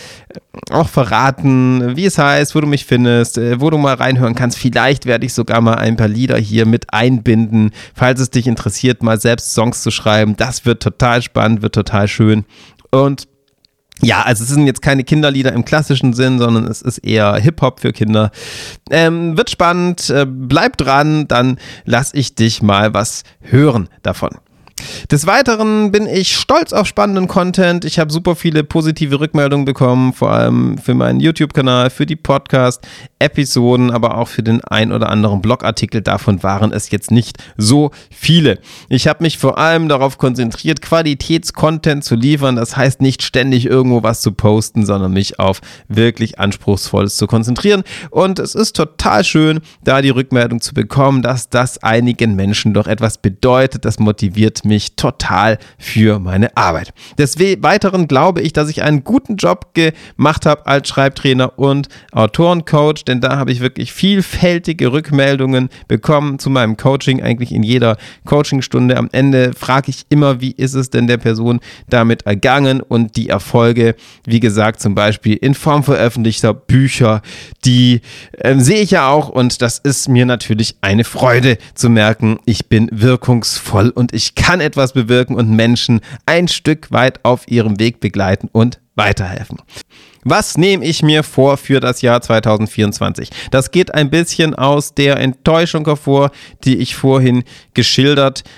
auch 0.72 0.89
verraten, 0.89 1.96
wie 1.96 2.06
es 2.06 2.18
heißt, 2.18 2.56
wo 2.56 2.62
du 2.62 2.68
mich 2.68 2.86
findest, 2.86 3.38
äh, 3.38 3.62
wo 3.62 3.70
du 3.70 3.77
mal 3.77 3.96
reinhören 3.96 4.36
kannst. 4.36 4.58
Vielleicht 4.58 5.06
werde 5.06 5.25
ich 5.25 5.34
sogar 5.34 5.62
mal 5.62 5.75
ein 5.75 5.96
paar 5.96 6.08
Lieder 6.08 6.38
hier 6.38 6.66
mit 6.66 6.94
einbinden, 6.94 7.72
falls 7.94 8.20
es 8.20 8.30
dich 8.30 8.48
interessiert, 8.48 9.04
mal 9.04 9.20
selbst 9.20 9.54
Songs 9.54 9.82
zu 9.82 9.92
schreiben. 9.92 10.36
Das 10.36 10.66
wird 10.66 10.84
total 10.84 11.22
spannend, 11.22 11.62
wird 11.62 11.75
total 11.75 12.08
schön. 12.08 12.46
Und 12.92 13.27
ja, 14.01 14.22
also 14.22 14.44
es 14.44 14.50
sind 14.50 14.68
jetzt 14.68 14.82
keine 14.82 15.04
Kinderlieder 15.04 15.54
im 15.54 15.66
klassischen 15.66 16.13
Sinn, 16.13 16.38
sondern 16.38 16.66
es 16.66 16.82
ist 16.82 17.00
eher 17.00 17.36
Hip-Hop 17.36 17.80
für 17.80 17.94
Kinder. 17.94 18.32
Ähm, 18.92 19.38
wird 19.38 19.50
spannend, 19.50 20.10
äh, 20.10 20.25
bleib 20.27 20.77
dran, 20.77 21.27
dann 21.27 21.58
lass 21.86 22.13
ich 22.13 22.36
dich 22.36 22.62
mal 22.62 22.94
was 22.94 23.24
hören 23.42 23.89
davon. 24.04 24.30
Des 25.12 25.25
Weiteren 25.25 25.91
bin 25.91 26.07
ich 26.07 26.36
stolz 26.36 26.74
auf 26.74 26.88
spannenden 26.88 27.27
Content. 27.27 27.86
Ich 27.86 28.00
habe 28.00 28.12
super 28.12 28.36
viele 28.36 28.63
positive 28.63 29.19
Rückmeldungen 29.19 29.65
bekommen, 29.65 30.13
vor 30.13 30.31
allem 30.31 30.77
für 30.77 30.93
meinen 30.93 31.19
YouTube-Kanal, 31.19 31.89
für 31.89 32.05
die 32.05 32.15
Podcast-Episoden, 33.19 33.91
aber 33.91 34.17
auch 34.17 34.27
für 34.27 34.43
den 34.43 34.63
ein 34.63 34.91
oder 34.91 35.09
anderen 35.09 35.41
Blogartikel. 35.41 36.01
Davon 36.01 36.43
waren 36.43 36.71
es 36.71 36.91
jetzt 36.91 37.12
nicht 37.12 37.38
so 37.57 37.91
viele. 38.12 38.59
Ich 38.89 39.07
habe 39.07 39.24
mich 39.24 39.38
vor 39.38 39.57
allem 39.57 39.89
darauf 39.89 40.17
konzentriert, 40.17 40.81
Qualitätscontent 40.81 42.03
zu 42.03 42.15
liefern. 42.15 42.55
Das 42.55 42.77
heißt 42.77 43.01
nicht 43.01 43.24
ständig 43.24 43.65
irgendwo 43.65 44.03
was 44.03 44.21
zu 44.21 44.31
posten, 44.31 44.86
sondern 44.86 45.13
mich 45.13 45.39
auf 45.39 45.62
wirklich 45.88 46.39
Anspruchsvolles 46.39 47.17
zu 47.17 47.27
konzentrieren. 47.27 47.83
Und 48.09 48.39
es 48.39 48.55
ist 48.55 48.75
total 48.75 49.24
schön, 49.24 49.59
da 49.83 50.01
die 50.01 50.09
Rückmeldung 50.09 50.62
zu 50.62 50.74
bekommen, 50.74 51.21
dass 51.21 51.50
das 51.50 51.83
einigen 51.83 52.36
Menschen 52.36 52.74
doch 52.74 52.88
etwas 52.88 53.17
bedeutet. 53.17 53.86
Das 53.86 54.00
motiviert 54.00 54.65
mich 54.65 54.95
total 54.95 55.57
für 55.77 56.19
meine 56.19 56.55
Arbeit. 56.55 56.93
Des 57.17 57.38
Weiteren 57.39 58.07
glaube 58.07 58.41
ich, 58.41 58.53
dass 58.53 58.69
ich 58.69 58.83
einen 58.83 59.03
guten 59.03 59.38
Job 59.38 59.74
gemacht 59.74 60.45
habe 60.45 60.65
als 60.67 60.88
Schreibtrainer 60.88 61.57
und 61.57 61.88
Autorencoach, 62.12 63.07
denn 63.08 63.22
da 63.22 63.38
habe 63.38 63.52
ich 63.52 63.60
wirklich 63.60 63.94
vielfältige 63.94 64.92
Rückmeldungen 64.92 65.70
bekommen 65.88 66.40
zu 66.40 66.50
meinem 66.50 66.76
Coaching, 66.76 67.22
eigentlich 67.22 67.52
in 67.52 67.64
jeder 67.64 67.98
Coachingstunde. 68.26 68.98
Am 68.98 69.10
Ende 69.12 69.54
frage 69.54 69.90
ich 69.92 70.06
immer, 70.10 70.42
wie 70.42 70.52
ist 70.52 70.74
es 70.74 70.90
denn 70.90 71.08
der 71.08 71.18
Person 71.18 71.60
damit 71.90 72.26
ergangen 72.26 72.82
und 72.82 73.16
die 73.16 73.30
Erfolge, 73.30 73.96
wie 74.26 74.40
gesagt, 74.40 74.82
zum 74.82 74.96
Beispiel 74.96 75.36
in 75.36 75.54
Form 75.54 75.84
veröffentlichter 75.84 76.54
Bücher, 76.54 77.22
die 77.64 78.02
äh, 78.40 78.56
sehe 78.58 78.82
ich 78.82 78.92
ja 78.92 79.08
auch 79.08 79.30
und 79.30 79.62
das 79.62 79.78
ist 79.78 80.10
mir 80.10 80.26
natürlich 80.26 80.76
eine 80.82 81.04
Freude 81.04 81.58
zu 81.74 81.90
merken, 81.90 82.40
ich 82.46 82.68
bin 82.68 82.90
wirkungsvoll 82.92 83.90
und 83.90 84.14
ich 84.14 84.36
kann 84.36 84.48
kann 84.48 84.62
etwas 84.62 84.94
bewirken 84.94 85.36
und 85.36 85.52
Menschen 85.52 86.00
ein 86.26 86.48
Stück 86.48 86.90
weit 86.90 87.20
auf 87.26 87.50
ihrem 87.50 87.82
Weg 87.82 88.00
begleiten 88.00 88.48
und 88.50 88.80
weiterhelfen. 88.96 89.58
Was 90.29 90.57
nehme 90.57 90.84
ich 90.84 91.03
mir 91.03 91.24
vor 91.24 91.55
für 91.55 91.79
das 91.79 92.01
Jahr 92.01 92.19
2024? 92.19 93.29
Das 93.50 93.72
geht 93.72 93.93
ein 93.93 94.10
bisschen 94.10 94.55
aus 94.55 94.93
der 94.93 95.22
Enttäuschung 95.22 95.86
hervor, 95.86 96.31
die 96.65 96.79
ich 96.79 96.98
vorhin 96.98 97.46
geschildert 97.74 98.43
habe. 98.43 98.57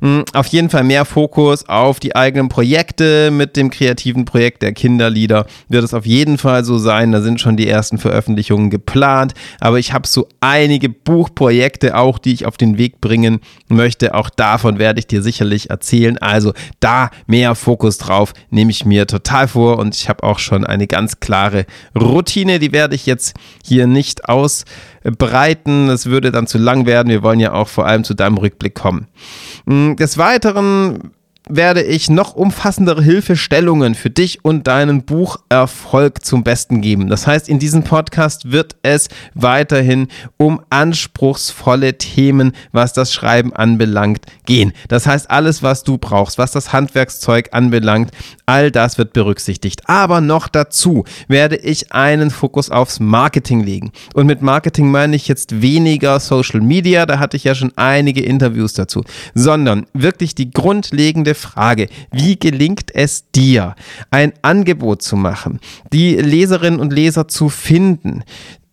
Hm, 0.00 0.24
auf 0.32 0.46
jeden 0.46 0.70
Fall 0.70 0.82
mehr 0.82 1.04
Fokus 1.04 1.68
auf 1.68 2.00
die 2.00 2.16
eigenen 2.16 2.48
Projekte 2.48 3.30
mit 3.30 3.54
dem 3.56 3.70
kreativen 3.70 4.24
Projekt 4.24 4.62
der 4.62 4.72
Kinderlieder 4.72 5.46
wird 5.68 5.84
es 5.84 5.92
auf 5.92 6.06
jeden 6.06 6.38
Fall 6.38 6.64
so 6.64 6.78
sein. 6.78 7.12
Da 7.12 7.20
sind 7.20 7.38
schon 7.40 7.58
die 7.58 7.68
ersten 7.68 7.98
Veröffentlichungen 7.98 8.70
geplant, 8.70 9.34
aber 9.60 9.78
ich 9.78 9.92
habe 9.92 10.08
so 10.08 10.26
einige 10.40 10.88
Buchprojekte 10.88 11.96
auch, 11.96 12.18
die 12.18 12.32
ich 12.32 12.46
auf 12.46 12.56
den 12.56 12.78
Weg 12.78 13.02
bringen 13.02 13.40
möchte. 13.68 14.14
Auch 14.14 14.30
davon 14.30 14.78
werde 14.78 15.00
ich 15.00 15.06
dir 15.06 15.22
sicherlich 15.22 15.68
erzählen. 15.68 16.16
Also 16.18 16.54
da 16.80 17.10
mehr 17.26 17.54
Fokus 17.54 17.98
drauf 17.98 18.32
nehme 18.48 18.70
ich 18.70 18.86
mir 18.86 19.06
total 19.06 19.48
vor 19.48 19.78
und 19.78 19.94
ich 19.94 20.08
habe 20.08 20.22
auch 20.22 20.38
schon 20.38 20.64
eine 20.64 20.86
ganz 20.86 21.20
klare 21.20 21.66
Routine. 21.94 22.58
Die 22.58 22.72
werde 22.72 22.94
ich 22.94 23.04
jetzt 23.04 23.34
hier 23.62 23.86
nicht 23.86 24.28
ausbreiten. 25.04 25.88
Es 25.88 26.06
würde 26.06 26.30
dann 26.30 26.46
zu 26.46 26.58
lang 26.58 26.86
werden. 26.86 27.08
Wir 27.08 27.22
wollen 27.22 27.40
ja 27.40 27.52
auch 27.52 27.68
vor 27.68 27.86
allem 27.86 28.04
zu 28.04 28.14
deinem 28.14 28.38
Rückblick 28.38 28.74
kommen. 28.74 29.06
Mm, 29.66 29.96
des 29.96 30.18
Weiteren 30.18 31.12
werde 31.50 31.82
ich 31.82 32.08
noch 32.08 32.34
umfassendere 32.34 33.02
Hilfestellungen 33.02 33.94
für 33.94 34.10
dich 34.10 34.44
und 34.44 34.66
deinen 34.66 35.02
Bucherfolg 35.02 36.24
zum 36.24 36.44
Besten 36.44 36.80
geben. 36.80 37.08
Das 37.08 37.26
heißt, 37.26 37.48
in 37.48 37.58
diesem 37.58 37.82
Podcast 37.82 38.52
wird 38.52 38.76
es 38.82 39.08
weiterhin 39.34 40.08
um 40.36 40.60
anspruchsvolle 40.70 41.98
Themen, 41.98 42.52
was 42.72 42.92
das 42.92 43.12
Schreiben 43.12 43.52
anbelangt, 43.52 44.26
gehen. 44.46 44.72
Das 44.88 45.06
heißt, 45.06 45.30
alles, 45.30 45.62
was 45.62 45.82
du 45.82 45.98
brauchst, 45.98 46.38
was 46.38 46.52
das 46.52 46.72
Handwerkszeug 46.72 47.50
anbelangt, 47.52 48.10
all 48.46 48.70
das 48.70 48.98
wird 48.98 49.12
berücksichtigt. 49.12 49.88
Aber 49.88 50.20
noch 50.20 50.48
dazu 50.48 51.04
werde 51.28 51.56
ich 51.56 51.92
einen 51.92 52.30
Fokus 52.30 52.70
aufs 52.70 53.00
Marketing 53.00 53.62
legen. 53.62 53.92
Und 54.14 54.26
mit 54.26 54.42
Marketing 54.42 54.90
meine 54.90 55.16
ich 55.16 55.28
jetzt 55.28 55.62
weniger 55.62 56.20
Social 56.20 56.60
Media, 56.60 57.06
da 57.06 57.18
hatte 57.18 57.36
ich 57.36 57.44
ja 57.44 57.54
schon 57.54 57.72
einige 57.76 58.22
Interviews 58.22 58.72
dazu, 58.72 59.04
sondern 59.34 59.86
wirklich 59.92 60.34
die 60.34 60.50
grundlegende 60.50 61.34
Frage, 61.40 61.88
wie 62.12 62.38
gelingt 62.38 62.94
es 62.94 63.30
dir, 63.30 63.74
ein 64.10 64.32
Angebot 64.42 65.02
zu 65.02 65.16
machen, 65.16 65.60
die 65.92 66.16
Leserinnen 66.16 66.80
und 66.80 66.92
Leser 66.92 67.28
zu 67.28 67.48
finden, 67.48 68.22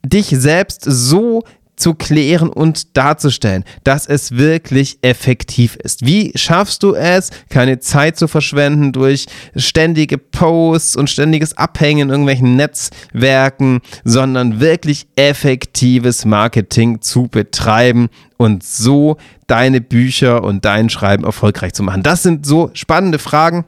dich 0.06 0.28
selbst 0.28 0.84
so 0.86 1.44
zu 1.78 1.94
klären 1.94 2.50
und 2.50 2.98
darzustellen, 2.98 3.64
dass 3.84 4.08
es 4.08 4.32
wirklich 4.36 4.98
effektiv 5.04 5.76
ist. 5.78 6.06
Wie 6.06 6.34
schaffst 6.36 6.84
du 6.84 6.96
es, 6.96 7.30
keine 7.50 7.80
Zeit 7.80 8.18
zu 8.18 8.28
verschwenden 8.28 8.92
durch 8.92 9.28
ständige 9.56 10.18
Posts 10.18 10.98
und 10.98 11.10
ständiges 11.10 11.56
Abhängen 11.56 12.08
in 12.08 12.10
irgendwelchen 12.10 12.56
Netzwerken, 12.56 13.80
sondern 14.04 14.60
wirklich 14.60 15.08
effektives 15.16 16.26
Marketing 16.26 17.02
zu 17.02 17.28
betreiben 17.28 18.10
und 18.38 18.64
so 18.64 19.18
deine 19.46 19.80
Bücher 19.80 20.44
und 20.44 20.66
dein 20.66 20.90
Schreiben 20.90 21.24
erfolgreich 21.24 21.74
zu 21.74 21.84
machen? 21.84 22.04
Das 22.04 22.24
sind 22.24 22.46
so 22.46 22.72
spannende 22.74 23.20
Fragen 23.20 23.66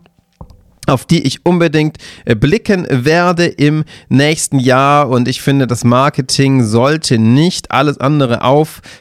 auf 0.90 1.06
die 1.06 1.22
ich 1.26 1.46
unbedingt 1.46 1.98
äh, 2.26 2.36
blicken 2.36 2.88
werde 2.90 3.46
im 3.46 3.84
nächsten 4.10 4.60
Jahr. 4.60 5.10
Und 5.10 5.28
ich 5.28 5.42
finde, 5.42 5.68
das 5.68 5.84
Marketing 5.84 6.64
sollte 6.64 7.18
nicht 7.18 7.72
alles 7.72 7.98
andere 7.98 8.44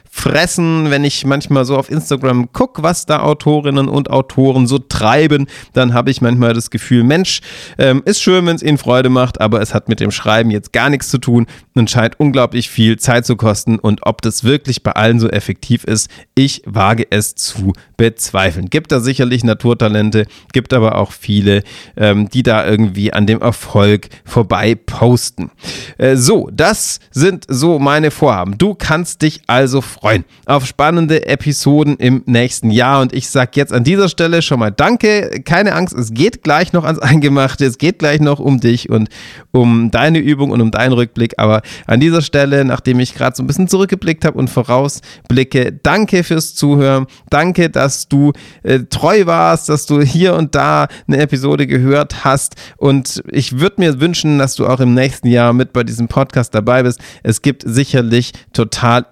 auffressen. 0.09 0.89
Wenn 0.89 1.03
ich 1.03 1.25
manchmal 1.25 1.65
so 1.65 1.77
auf 1.77 1.89
Instagram 1.89 2.51
gucke, 2.51 2.83
was 2.83 3.05
da 3.05 3.21
Autorinnen 3.21 3.87
und 3.87 4.09
Autoren 4.09 4.67
so 4.67 4.79
treiben, 4.79 5.47
dann 5.73 5.93
habe 5.93 6.11
ich 6.11 6.21
manchmal 6.21 6.53
das 6.53 6.69
Gefühl, 6.69 7.03
Mensch, 7.03 7.41
ähm, 7.77 8.01
ist 8.05 8.21
schön, 8.21 8.45
wenn 8.45 8.55
es 8.55 8.63
ihnen 8.63 8.77
Freude 8.77 9.09
macht, 9.09 9.41
aber 9.41 9.61
es 9.61 9.73
hat 9.73 9.89
mit 9.89 9.99
dem 9.99 10.11
Schreiben 10.11 10.51
jetzt 10.51 10.73
gar 10.73 10.89
nichts 10.89 11.09
zu 11.09 11.17
tun 11.17 11.47
und 11.75 11.89
scheint 11.89 12.19
unglaublich 12.19 12.69
viel 12.69 12.97
Zeit 12.97 13.25
zu 13.25 13.35
kosten. 13.35 13.79
Und 13.79 14.05
ob 14.05 14.21
das 14.21 14.43
wirklich 14.43 14.83
bei 14.83 14.91
allen 14.91 15.19
so 15.19 15.29
effektiv 15.29 15.83
ist, 15.83 16.09
ich 16.35 16.61
wage 16.65 17.07
es 17.09 17.35
zu 17.35 17.73
bezweifeln. 17.97 18.69
Gibt 18.69 18.91
da 18.91 18.99
sicherlich 18.99 19.43
Naturtalente, 19.43 20.25
gibt 20.51 20.73
aber 20.73 20.97
auch 20.97 21.11
viele, 21.11 21.63
ähm, 21.95 22.29
die 22.29 22.43
da 22.43 22.65
irgendwie 22.65 23.13
an 23.13 23.27
dem 23.27 23.41
Erfolg 23.41 24.09
vorbei 24.25 24.75
posten. 24.75 25.51
Äh, 25.97 26.15
so, 26.15 26.49
das 26.51 26.99
sind 27.11 27.45
so 27.47 27.79
meine 27.79 28.11
Vorhaben. 28.11 28.57
Du 28.57 28.75
kannst 28.75 29.21
dich 29.21 29.41
also 29.47 29.81
freuen 29.81 29.98
auf 30.45 30.65
spannende 30.65 31.27
Episoden 31.27 31.97
im 31.97 32.23
nächsten 32.25 32.71
Jahr 32.71 33.01
und 33.01 33.13
ich 33.13 33.29
sage 33.29 33.51
jetzt 33.55 33.73
an 33.73 33.83
dieser 33.83 34.09
Stelle 34.09 34.41
schon 34.41 34.59
mal 34.59 34.71
Danke. 34.71 35.41
Keine 35.43 35.73
Angst, 35.73 35.93
es 35.93 36.13
geht 36.13 36.43
gleich 36.43 36.73
noch 36.73 36.85
ans 36.85 36.99
Eingemachte, 37.09 37.65
es 37.65 37.77
geht 37.77 37.99
gleich 37.99 38.19
noch 38.19 38.39
um 38.39 38.59
dich 38.59 38.89
und 38.89 39.09
um 39.51 39.91
deine 39.91 40.19
Übung 40.19 40.51
und 40.51 40.61
um 40.61 40.71
deinen 40.71 40.93
Rückblick, 40.93 41.33
aber 41.37 41.61
an 41.85 41.99
dieser 41.99 42.21
Stelle, 42.21 42.65
nachdem 42.65 42.99
ich 42.99 43.13
gerade 43.13 43.35
so 43.35 43.43
ein 43.43 43.47
bisschen 43.47 43.67
zurückgeblickt 43.67 44.25
habe 44.25 44.37
und 44.37 44.49
vorausblicke, 44.49 45.73
danke 45.83 46.23
fürs 46.23 46.55
Zuhören, 46.55 47.07
danke, 47.29 47.69
dass 47.69 48.07
du 48.07 48.33
äh, 48.63 48.79
treu 48.89 49.25
warst, 49.25 49.69
dass 49.69 49.85
du 49.85 50.01
hier 50.01 50.35
und 50.35 50.55
da 50.55 50.87
eine 51.07 51.17
Episode 51.17 51.67
gehört 51.67 52.23
hast. 52.23 52.55
Und 52.77 53.23
ich 53.31 53.59
würde 53.59 53.75
mir 53.79 53.99
wünschen, 53.99 54.39
dass 54.39 54.55
du 54.55 54.67
auch 54.67 54.79
im 54.79 54.93
nächsten 54.93 55.27
Jahr 55.27 55.53
mit 55.53 55.73
bei 55.73 55.83
diesem 55.83 56.07
Podcast 56.07 56.55
dabei 56.55 56.83
bist. 56.83 56.99
Es 57.23 57.41
gibt 57.41 57.63
sicherlich 57.65 58.33
total 58.53 59.05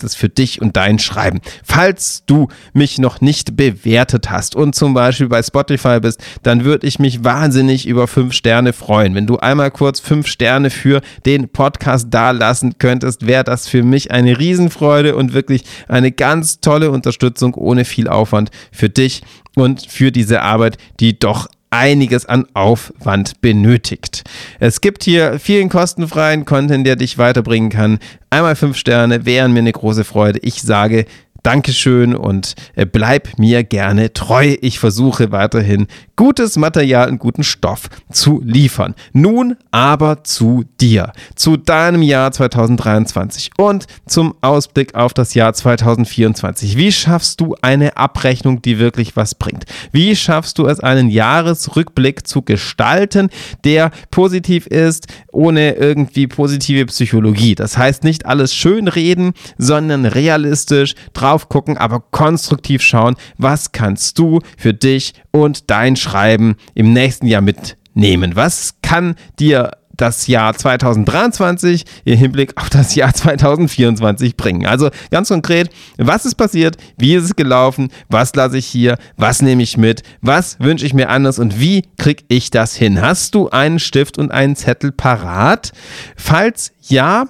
Interessantes 0.00 0.14
für 0.14 0.28
dich 0.28 0.60
und 0.60 0.76
dein 0.76 0.98
Schreiben. 0.98 1.40
Falls 1.62 2.24
du 2.26 2.48
mich 2.72 2.98
noch 2.98 3.20
nicht 3.20 3.56
bewertet 3.56 4.30
hast 4.30 4.56
und 4.56 4.74
zum 4.74 4.94
Beispiel 4.94 5.28
bei 5.28 5.42
Spotify 5.42 6.00
bist, 6.00 6.22
dann 6.42 6.64
würde 6.64 6.86
ich 6.86 6.98
mich 6.98 7.24
wahnsinnig 7.24 7.86
über 7.86 8.06
fünf 8.06 8.32
Sterne 8.32 8.72
freuen. 8.72 9.14
Wenn 9.14 9.26
du 9.26 9.38
einmal 9.38 9.70
kurz 9.70 10.00
fünf 10.00 10.26
Sterne 10.26 10.70
für 10.70 11.00
den 11.26 11.48
Podcast 11.48 12.08
da 12.10 12.30
lassen 12.30 12.78
könntest, 12.78 13.26
wäre 13.26 13.44
das 13.44 13.68
für 13.68 13.82
mich 13.82 14.10
eine 14.10 14.38
Riesenfreude 14.38 15.16
und 15.16 15.32
wirklich 15.32 15.64
eine 15.88 16.12
ganz 16.12 16.60
tolle 16.60 16.90
Unterstützung 16.90 17.54
ohne 17.54 17.84
viel 17.84 18.08
Aufwand 18.08 18.50
für 18.72 18.88
dich 18.88 19.22
und 19.56 19.86
für 19.86 20.12
diese 20.12 20.42
Arbeit, 20.42 20.78
die 21.00 21.18
doch 21.18 21.48
einiges 21.70 22.26
an 22.26 22.46
Aufwand 22.54 23.40
benötigt. 23.40 24.24
Es 24.58 24.80
gibt 24.80 25.04
hier 25.04 25.38
vielen 25.38 25.68
kostenfreien 25.68 26.44
Content, 26.44 26.86
der 26.86 26.96
dich 26.96 27.16
weiterbringen 27.16 27.70
kann. 27.70 27.98
Einmal 28.28 28.56
fünf 28.56 28.76
Sterne 28.76 29.24
wären 29.24 29.52
mir 29.52 29.60
eine 29.60 29.72
große 29.72 30.04
Freude. 30.04 30.40
Ich 30.42 30.62
sage 30.62 31.06
Dankeschön 31.42 32.14
und 32.14 32.54
äh, 32.74 32.84
bleib 32.84 33.38
mir 33.38 33.64
gerne 33.64 34.12
treu. 34.12 34.56
Ich 34.60 34.78
versuche 34.78 35.32
weiterhin 35.32 35.86
gutes 36.20 36.58
Material 36.58 37.08
und 37.08 37.18
guten 37.18 37.42
Stoff 37.42 37.88
zu 38.12 38.42
liefern. 38.44 38.94
Nun 39.14 39.56
aber 39.70 40.22
zu 40.22 40.64
dir, 40.78 41.14
zu 41.34 41.56
deinem 41.56 42.02
Jahr 42.02 42.30
2023 42.30 43.52
und 43.56 43.86
zum 44.06 44.34
Ausblick 44.42 44.94
auf 44.94 45.14
das 45.14 45.32
Jahr 45.32 45.54
2024. 45.54 46.76
Wie 46.76 46.92
schaffst 46.92 47.40
du 47.40 47.56
eine 47.62 47.96
Abrechnung, 47.96 48.60
die 48.60 48.78
wirklich 48.78 49.16
was 49.16 49.34
bringt? 49.34 49.64
Wie 49.92 50.14
schaffst 50.14 50.58
du 50.58 50.66
es, 50.66 50.80
einen 50.80 51.08
Jahresrückblick 51.08 52.26
zu 52.26 52.42
gestalten, 52.42 53.30
der 53.64 53.90
positiv 54.10 54.66
ist, 54.66 55.06
ohne 55.32 55.72
irgendwie 55.76 56.26
positive 56.26 56.84
Psychologie? 56.84 57.54
Das 57.54 57.78
heißt 57.78 58.04
nicht 58.04 58.26
alles 58.26 58.54
schönreden, 58.54 59.32
sondern 59.56 60.04
realistisch 60.04 60.94
drauf 61.14 61.48
gucken, 61.48 61.78
aber 61.78 62.00
konstruktiv 62.10 62.82
schauen, 62.82 63.16
was 63.38 63.72
kannst 63.72 64.18
du 64.18 64.40
für 64.58 64.74
dich 64.74 65.14
und 65.32 65.70
dein 65.70 65.96
Schreiben 66.10 66.56
im 66.74 66.92
nächsten 66.92 67.26
Jahr 67.26 67.40
mitnehmen? 67.40 68.34
Was 68.34 68.74
kann 68.82 69.14
dir 69.38 69.70
das 69.96 70.26
Jahr 70.26 70.54
2023 70.54 71.84
im 72.04 72.16
Hinblick 72.16 72.56
auf 72.56 72.70
das 72.70 72.94
Jahr 72.94 73.12
2024 73.12 74.34
bringen. 74.36 74.66
Also 74.66 74.88
ganz 75.10 75.28
konkret, 75.28 75.68
was 75.98 76.24
ist 76.24 76.36
passiert, 76.36 76.78
wie 76.96 77.14
ist 77.14 77.24
es 77.24 77.36
gelaufen, 77.36 77.90
was 78.08 78.34
lasse 78.34 78.56
ich 78.56 78.66
hier, 78.66 78.96
was 79.18 79.42
nehme 79.42 79.62
ich 79.62 79.76
mit, 79.76 80.02
was 80.22 80.58
wünsche 80.58 80.86
ich 80.86 80.94
mir 80.94 81.10
anders 81.10 81.38
und 81.38 81.60
wie 81.60 81.82
kriege 81.98 82.24
ich 82.28 82.50
das 82.50 82.74
hin? 82.74 83.02
Hast 83.02 83.34
du 83.34 83.50
einen 83.50 83.78
Stift 83.78 84.16
und 84.16 84.32
einen 84.32 84.56
Zettel 84.56 84.90
parat? 84.90 85.72
Falls 86.16 86.72
ja, 86.80 87.26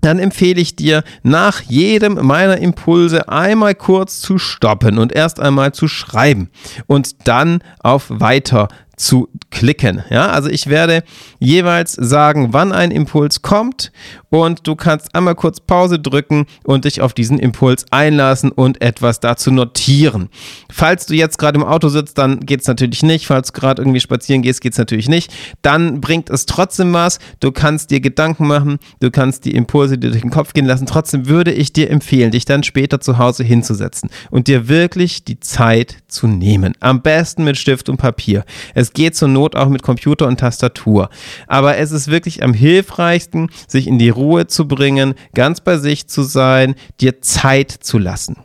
dann 0.00 0.18
empfehle 0.18 0.60
ich 0.60 0.76
dir, 0.76 1.02
nach 1.22 1.60
jedem 1.62 2.14
meiner 2.26 2.58
Impulse 2.58 3.28
einmal 3.28 3.74
kurz 3.74 4.20
zu 4.20 4.38
stoppen 4.38 4.98
und 4.98 5.12
erst 5.12 5.40
einmal 5.40 5.72
zu 5.72 5.88
schreiben 5.88 6.50
und 6.86 7.28
dann 7.28 7.62
auf 7.80 8.06
Weiter 8.08 8.68
zu 9.00 9.28
klicken. 9.50 10.04
Ja, 10.10 10.28
also 10.28 10.50
ich 10.50 10.66
werde 10.66 11.02
jeweils 11.38 11.92
sagen, 11.92 12.52
wann 12.52 12.72
ein 12.72 12.90
Impuls 12.90 13.40
kommt 13.40 13.92
und 14.28 14.66
du 14.66 14.76
kannst 14.76 15.14
einmal 15.14 15.34
kurz 15.34 15.58
Pause 15.58 15.98
drücken 15.98 16.46
und 16.64 16.84
dich 16.84 17.00
auf 17.00 17.14
diesen 17.14 17.38
Impuls 17.38 17.86
einlassen 17.90 18.52
und 18.52 18.82
etwas 18.82 19.18
dazu 19.18 19.50
notieren. 19.50 20.28
Falls 20.70 21.06
du 21.06 21.14
jetzt 21.14 21.38
gerade 21.38 21.58
im 21.58 21.64
Auto 21.64 21.88
sitzt, 21.88 22.18
dann 22.18 22.40
geht 22.40 22.60
es 22.60 22.68
natürlich 22.68 23.02
nicht. 23.02 23.26
Falls 23.26 23.52
du 23.52 23.60
gerade 23.60 23.80
irgendwie 23.80 24.00
spazieren 24.00 24.42
gehst, 24.42 24.60
geht 24.60 24.72
es 24.72 24.78
natürlich 24.78 25.08
nicht. 25.08 25.32
Dann 25.62 26.02
bringt 26.02 26.28
es 26.28 26.44
trotzdem 26.44 26.92
was. 26.92 27.18
Du 27.40 27.52
kannst 27.52 27.90
dir 27.90 28.00
Gedanken 28.00 28.46
machen, 28.46 28.78
du 29.00 29.10
kannst 29.10 29.46
die 29.46 29.54
Impulse 29.54 29.96
dir 29.96 30.10
durch 30.10 30.22
den 30.22 30.30
Kopf 30.30 30.52
gehen 30.52 30.66
lassen. 30.66 30.84
Trotzdem 30.84 31.26
würde 31.26 31.52
ich 31.52 31.72
dir 31.72 31.90
empfehlen, 31.90 32.32
dich 32.32 32.44
dann 32.44 32.62
später 32.62 33.00
zu 33.00 33.16
Hause 33.16 33.44
hinzusetzen 33.44 34.10
und 34.30 34.46
dir 34.46 34.68
wirklich 34.68 35.24
die 35.24 35.40
Zeit 35.40 35.99
zu 36.10 36.26
nehmen. 36.26 36.74
Am 36.80 37.02
besten 37.02 37.44
mit 37.44 37.56
Stift 37.56 37.88
und 37.88 37.96
Papier. 37.96 38.44
Es 38.74 38.92
geht 38.92 39.16
zur 39.16 39.28
Not 39.28 39.56
auch 39.56 39.68
mit 39.68 39.82
Computer 39.82 40.26
und 40.26 40.40
Tastatur. 40.40 41.08
Aber 41.46 41.78
es 41.78 41.92
ist 41.92 42.10
wirklich 42.10 42.42
am 42.42 42.54
hilfreichsten, 42.54 43.50
sich 43.66 43.86
in 43.86 43.98
die 43.98 44.10
Ruhe 44.10 44.46
zu 44.46 44.68
bringen, 44.68 45.14
ganz 45.34 45.60
bei 45.60 45.78
sich 45.78 46.06
zu 46.08 46.22
sein, 46.22 46.74
dir 47.00 47.20
Zeit 47.20 47.70
zu 47.70 47.98
lassen. 47.98 48.36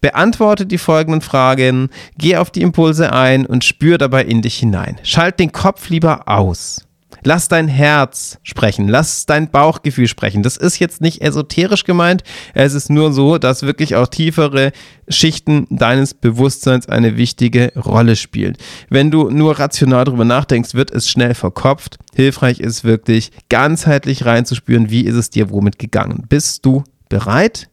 Beantworte 0.00 0.66
die 0.66 0.78
folgenden 0.78 1.20
Fragen, 1.20 1.90
geh 2.16 2.36
auf 2.36 2.50
die 2.50 2.62
Impulse 2.62 3.12
ein 3.12 3.46
und 3.46 3.64
spür 3.64 3.98
dabei 3.98 4.24
in 4.24 4.42
dich 4.42 4.56
hinein. 4.56 4.98
Schalt 5.02 5.38
den 5.38 5.52
Kopf 5.52 5.88
lieber 5.88 6.28
aus. 6.28 6.87
Lass 7.24 7.48
dein 7.48 7.68
Herz 7.68 8.38
sprechen, 8.42 8.88
lass 8.88 9.26
dein 9.26 9.50
Bauchgefühl 9.50 10.08
sprechen. 10.08 10.42
Das 10.42 10.56
ist 10.56 10.78
jetzt 10.78 11.00
nicht 11.00 11.22
esoterisch 11.22 11.84
gemeint, 11.84 12.22
es 12.54 12.74
ist 12.74 12.90
nur 12.90 13.12
so, 13.12 13.38
dass 13.38 13.62
wirklich 13.62 13.96
auch 13.96 14.06
tiefere 14.06 14.72
Schichten 15.08 15.66
deines 15.70 16.14
Bewusstseins 16.14 16.88
eine 16.88 17.16
wichtige 17.16 17.72
Rolle 17.74 18.16
spielen. 18.16 18.56
Wenn 18.88 19.10
du 19.10 19.30
nur 19.30 19.58
rational 19.58 20.04
darüber 20.04 20.24
nachdenkst, 20.24 20.74
wird 20.74 20.90
es 20.90 21.08
schnell 21.08 21.34
verkopft. 21.34 21.98
Hilfreich 22.14 22.60
ist 22.60 22.84
wirklich 22.84 23.30
ganzheitlich 23.48 24.24
reinzuspüren, 24.24 24.90
wie 24.90 25.02
ist 25.02 25.16
es 25.16 25.30
dir 25.30 25.50
womit 25.50 25.78
gegangen. 25.78 26.24
Bist 26.28 26.64
du 26.64 26.84
bereit? 27.08 27.68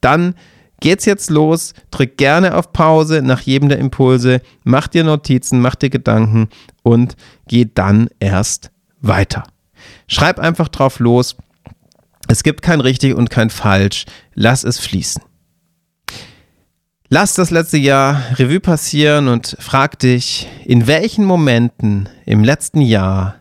Dann 0.00 0.34
geht's 0.82 1.06
jetzt 1.06 1.30
los. 1.30 1.72
Drück 1.90 2.18
gerne 2.18 2.54
auf 2.54 2.72
Pause 2.74 3.22
nach 3.22 3.40
jedem 3.40 3.70
der 3.70 3.78
Impulse, 3.78 4.42
mach 4.64 4.88
dir 4.88 5.04
Notizen, 5.04 5.60
mach 5.60 5.76
dir 5.76 5.88
Gedanken 5.88 6.48
und 6.82 7.16
geh 7.48 7.66
dann 7.72 8.10
erst 8.20 8.70
weiter. 9.00 9.44
Schreib 10.06 10.38
einfach 10.38 10.68
drauf 10.68 10.98
los. 10.98 11.36
Es 12.28 12.42
gibt 12.42 12.60
kein 12.60 12.80
richtig 12.80 13.14
und 13.14 13.30
kein 13.30 13.48
falsch. 13.48 14.04
Lass 14.34 14.64
es 14.64 14.78
fließen. 14.78 15.22
Lass 17.08 17.34
das 17.34 17.50
letzte 17.50 17.78
Jahr 17.78 18.22
Revue 18.38 18.60
passieren 18.60 19.28
und 19.28 19.56
frag 19.60 19.98
dich, 19.98 20.48
in 20.64 20.86
welchen 20.86 21.24
Momenten 21.24 22.08
im 22.26 22.42
letzten 22.42 22.80
Jahr 22.80 23.36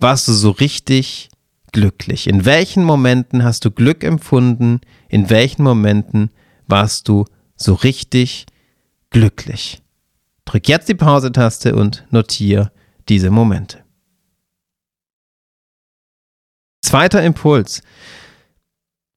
warst 0.00 0.28
du 0.28 0.32
so 0.32 0.50
richtig 0.50 1.30
glücklich? 1.72 2.26
In 2.26 2.44
welchen 2.44 2.84
Momenten 2.84 3.44
hast 3.44 3.64
du 3.64 3.70
Glück 3.70 4.02
empfunden? 4.02 4.80
In 5.08 5.30
welchen 5.30 5.62
Momenten 5.62 6.30
warst 6.66 7.08
du 7.08 7.24
so 7.56 7.74
richtig 7.74 8.46
glücklich? 9.10 9.82
Drück 10.44 10.68
jetzt 10.68 10.88
die 10.88 10.94
Pause-Taste 10.94 11.74
und 11.74 12.04
notiere 12.10 12.72
diese 13.08 13.30
Momente. 13.30 13.84
Zweiter 16.82 17.22
Impuls. 17.22 17.82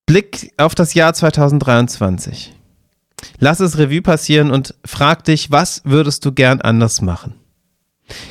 Blick 0.08 0.52
auf 0.58 0.74
das 0.74 0.96
Jahr 0.96 1.14
2023. 1.14 2.56
Lass 3.38 3.60
es 3.60 3.78
Revue 3.78 4.02
passieren 4.02 4.50
und 4.50 4.74
frag 4.84 5.24
dich, 5.24 5.52
was 5.52 5.82
würdest 5.86 6.26
du 6.26 6.32
gern 6.32 6.62
anders 6.62 7.02
machen? 7.02 7.39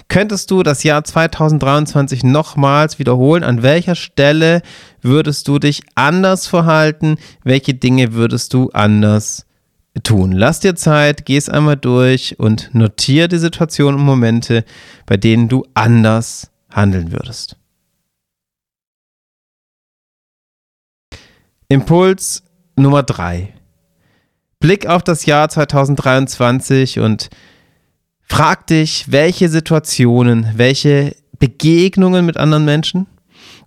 Könntest 0.09 0.51
du 0.51 0.63
das 0.63 0.83
Jahr 0.83 1.05
2023 1.05 2.25
nochmals 2.25 2.99
wiederholen? 2.99 3.45
An 3.45 3.63
welcher 3.63 3.95
Stelle 3.95 4.63
würdest 5.03 5.49
du 5.49 5.59
dich 5.59 5.83
anders 5.95 6.47
verhalten? 6.47 7.17
Welche 7.45 7.75
Dinge 7.75 8.13
würdest 8.13 8.55
du 8.55 8.71
anders 8.71 9.47
tun? 10.03 10.33
Lass 10.33 10.61
dir 10.61 10.75
Zeit, 10.75 11.27
geh 11.27 11.37
es 11.37 11.49
einmal 11.49 11.77
durch 11.77 12.39
und 12.39 12.75
notiere 12.75 13.29
die 13.29 13.39
Situationen 13.39 14.01
und 14.01 14.07
Momente, 14.07 14.65
bei 15.07 15.17
denen 15.17 15.49
du 15.49 15.65
anders 15.75 16.51
handeln 16.71 17.13
würdest. 17.13 17.57
Impuls 21.69 22.43
Nummer 22.77 23.03
drei. 23.03 23.53
Blick 24.61 24.87
auf 24.87 25.03
das 25.03 25.27
Jahr 25.27 25.49
2023 25.49 26.99
und 26.99 27.29
frag 28.29 28.67
dich, 28.67 29.07
welche 29.09 29.49
Situationen, 29.49 30.47
welche 30.55 31.17
Begegnungen 31.39 32.27
mit 32.27 32.37
anderen 32.37 32.65
Menschen 32.65 33.07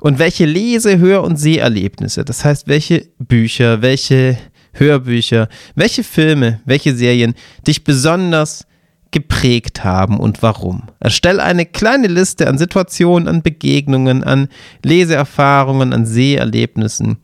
und 0.02 0.20
welche 0.20 0.46
Lese-, 0.46 1.00
Hör- 1.00 1.24
und 1.24 1.38
Seherlebnisse, 1.38 2.26
das 2.26 2.46
heißt, 2.46 2.68
welche 2.68 3.08
Bücher, 3.20 3.82
welche 3.82 4.38
Hörbücher, 4.74 5.50
welche 5.76 6.04
Filme, 6.04 6.62
welche 6.66 6.96
Serien 6.96 7.34
dich 7.68 7.84
besonders 7.84 8.66
geprägt 9.12 9.84
haben 9.84 10.18
und 10.20 10.42
warum. 10.42 10.84
Erstell 11.02 11.42
eine 11.42 11.66
kleine 11.66 12.08
Liste 12.08 12.48
an 12.48 12.58
Situationen, 12.58 13.28
an 13.28 13.42
Begegnungen, 13.42 14.24
an 14.24 14.48
Leseerfahrungen, 14.84 15.92
an 15.92 16.06
Seherlebnissen 16.06 17.18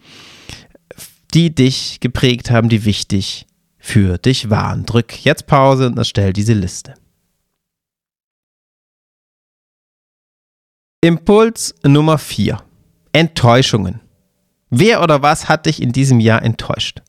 die 1.33 1.53
dich 1.53 1.99
geprägt 1.99 2.51
haben, 2.51 2.69
die 2.69 2.85
wichtig 2.85 3.45
für 3.77 4.17
dich 4.17 4.49
waren. 4.49 4.85
Drück 4.85 5.23
jetzt 5.23 5.47
Pause 5.47 5.87
und 5.87 5.97
erstell 5.97 6.33
diese 6.33 6.53
Liste. 6.53 6.95
Impuls 11.01 11.75
Nummer 11.83 12.17
4. 12.17 12.57
Enttäuschungen. 13.13 14.01
Wer 14.71 15.03
oder 15.03 15.21
was 15.21 15.47
hat 15.47 15.67
dich 15.67 15.79
in 15.79 15.91
diesem 15.91 16.19
Jahr 16.19 16.41
enttäuscht? 16.41 17.03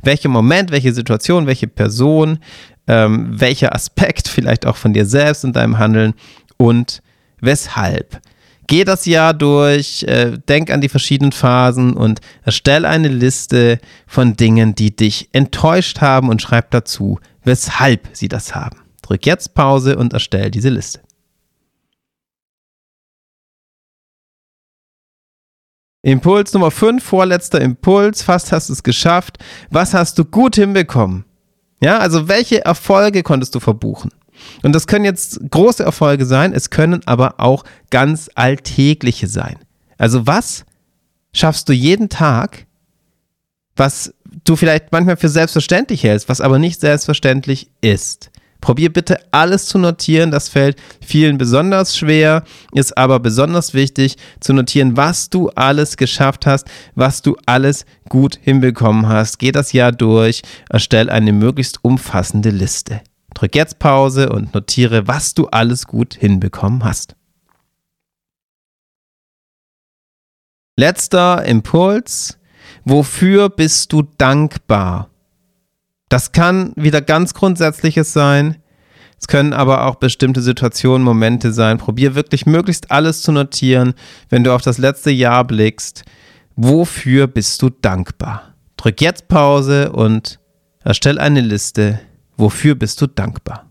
Welcher 0.00 0.28
Moment, 0.28 0.70
welche 0.70 0.92
Situation, 0.92 1.48
welche 1.48 1.66
Person, 1.66 2.38
ähm, 2.86 3.28
welcher 3.32 3.74
Aspekt 3.74 4.28
vielleicht 4.28 4.64
auch 4.64 4.76
von 4.76 4.92
dir 4.92 5.06
selbst 5.06 5.44
und 5.44 5.56
deinem 5.56 5.78
Handeln 5.78 6.14
und 6.56 7.02
weshalb? 7.40 8.20
Geh 8.68 8.84
das 8.84 9.06
Jahr 9.06 9.34
durch, 9.34 10.04
äh, 10.04 10.38
denk 10.48 10.70
an 10.70 10.80
die 10.80 10.88
verschiedenen 10.88 11.32
Phasen 11.32 11.94
und 11.94 12.20
erstell 12.44 12.84
eine 12.84 13.08
Liste 13.08 13.80
von 14.06 14.36
Dingen, 14.36 14.76
die 14.76 14.94
dich 14.94 15.30
enttäuscht 15.32 16.00
haben 16.00 16.28
und 16.28 16.42
schreib 16.42 16.70
dazu, 16.70 17.18
weshalb 17.42 18.08
sie 18.12 18.28
das 18.28 18.54
haben. 18.54 18.78
Drück 19.02 19.26
jetzt 19.26 19.54
Pause 19.54 19.96
und 19.96 20.12
erstell 20.12 20.52
diese 20.52 20.68
Liste. 20.68 21.00
Impuls 26.02 26.52
Nummer 26.54 26.70
5, 26.70 27.02
vorletzter 27.02 27.60
Impuls, 27.60 28.22
fast 28.22 28.52
hast 28.52 28.68
du 28.68 28.72
es 28.72 28.82
geschafft. 28.82 29.38
Was 29.70 29.92
hast 29.92 30.18
du 30.18 30.24
gut 30.24 30.56
hinbekommen? 30.56 31.24
Ja, 31.82 31.98
also 31.98 32.28
welche 32.28 32.64
Erfolge 32.64 33.22
konntest 33.22 33.54
du 33.54 33.60
verbuchen? 33.60 34.10
Und 34.62 34.74
das 34.74 34.86
können 34.86 35.04
jetzt 35.04 35.40
große 35.50 35.82
Erfolge 35.82 36.24
sein, 36.24 36.54
es 36.54 36.70
können 36.70 37.02
aber 37.04 37.34
auch 37.38 37.64
ganz 37.90 38.30
alltägliche 38.34 39.26
sein. 39.26 39.56
Also 39.98 40.26
was 40.26 40.64
schaffst 41.34 41.68
du 41.68 41.74
jeden 41.74 42.08
Tag, 42.08 42.66
was 43.76 44.14
du 44.44 44.56
vielleicht 44.56 44.92
manchmal 44.92 45.18
für 45.18 45.28
selbstverständlich 45.28 46.02
hältst, 46.02 46.30
was 46.30 46.40
aber 46.40 46.58
nicht 46.58 46.80
selbstverständlich 46.80 47.70
ist? 47.82 48.30
Probier 48.60 48.92
bitte 48.92 49.18
alles 49.30 49.66
zu 49.66 49.78
notieren. 49.78 50.30
Das 50.30 50.48
fällt 50.48 50.76
vielen 51.00 51.38
besonders 51.38 51.96
schwer, 51.96 52.44
ist 52.72 52.96
aber 52.96 53.20
besonders 53.20 53.74
wichtig 53.74 54.16
zu 54.40 54.52
notieren, 54.52 54.96
was 54.96 55.30
du 55.30 55.48
alles 55.50 55.96
geschafft 55.96 56.46
hast, 56.46 56.66
was 56.94 57.22
du 57.22 57.36
alles 57.46 57.86
gut 58.08 58.38
hinbekommen 58.42 59.08
hast. 59.08 59.38
Geh 59.38 59.52
das 59.52 59.72
Jahr 59.72 59.92
durch, 59.92 60.42
erstell 60.68 61.10
eine 61.10 61.32
möglichst 61.32 61.78
umfassende 61.82 62.50
Liste. 62.50 63.00
Drück 63.34 63.54
jetzt 63.54 63.78
Pause 63.78 64.30
und 64.30 64.54
notiere, 64.54 65.06
was 65.06 65.34
du 65.34 65.46
alles 65.46 65.86
gut 65.86 66.14
hinbekommen 66.14 66.84
hast. 66.84 67.14
Letzter 70.76 71.44
Impuls. 71.44 72.38
Wofür 72.84 73.50
bist 73.50 73.92
du 73.92 74.02
dankbar? 74.16 75.09
Das 76.10 76.32
kann 76.32 76.74
wieder 76.76 77.00
ganz 77.00 77.32
Grundsätzliches 77.32 78.12
sein. 78.12 78.56
Es 79.18 79.26
können 79.26 79.54
aber 79.54 79.86
auch 79.86 79.94
bestimmte 79.94 80.42
Situationen, 80.42 81.02
Momente 81.02 81.52
sein. 81.52 81.78
Probier 81.78 82.14
wirklich 82.14 82.44
möglichst 82.44 82.90
alles 82.90 83.22
zu 83.22 83.32
notieren, 83.32 83.94
wenn 84.28 84.44
du 84.44 84.54
auf 84.54 84.60
das 84.60 84.76
letzte 84.76 85.10
Jahr 85.10 85.46
blickst. 85.46 86.04
Wofür 86.56 87.26
bist 87.26 87.62
du 87.62 87.70
dankbar? 87.70 88.54
Drück 88.76 89.00
jetzt 89.00 89.28
Pause 89.28 89.92
und 89.92 90.38
erstell 90.84 91.18
eine 91.18 91.40
Liste 91.40 92.00
Wofür 92.40 92.74
bist 92.74 93.02
du 93.02 93.06
dankbar? 93.06 93.69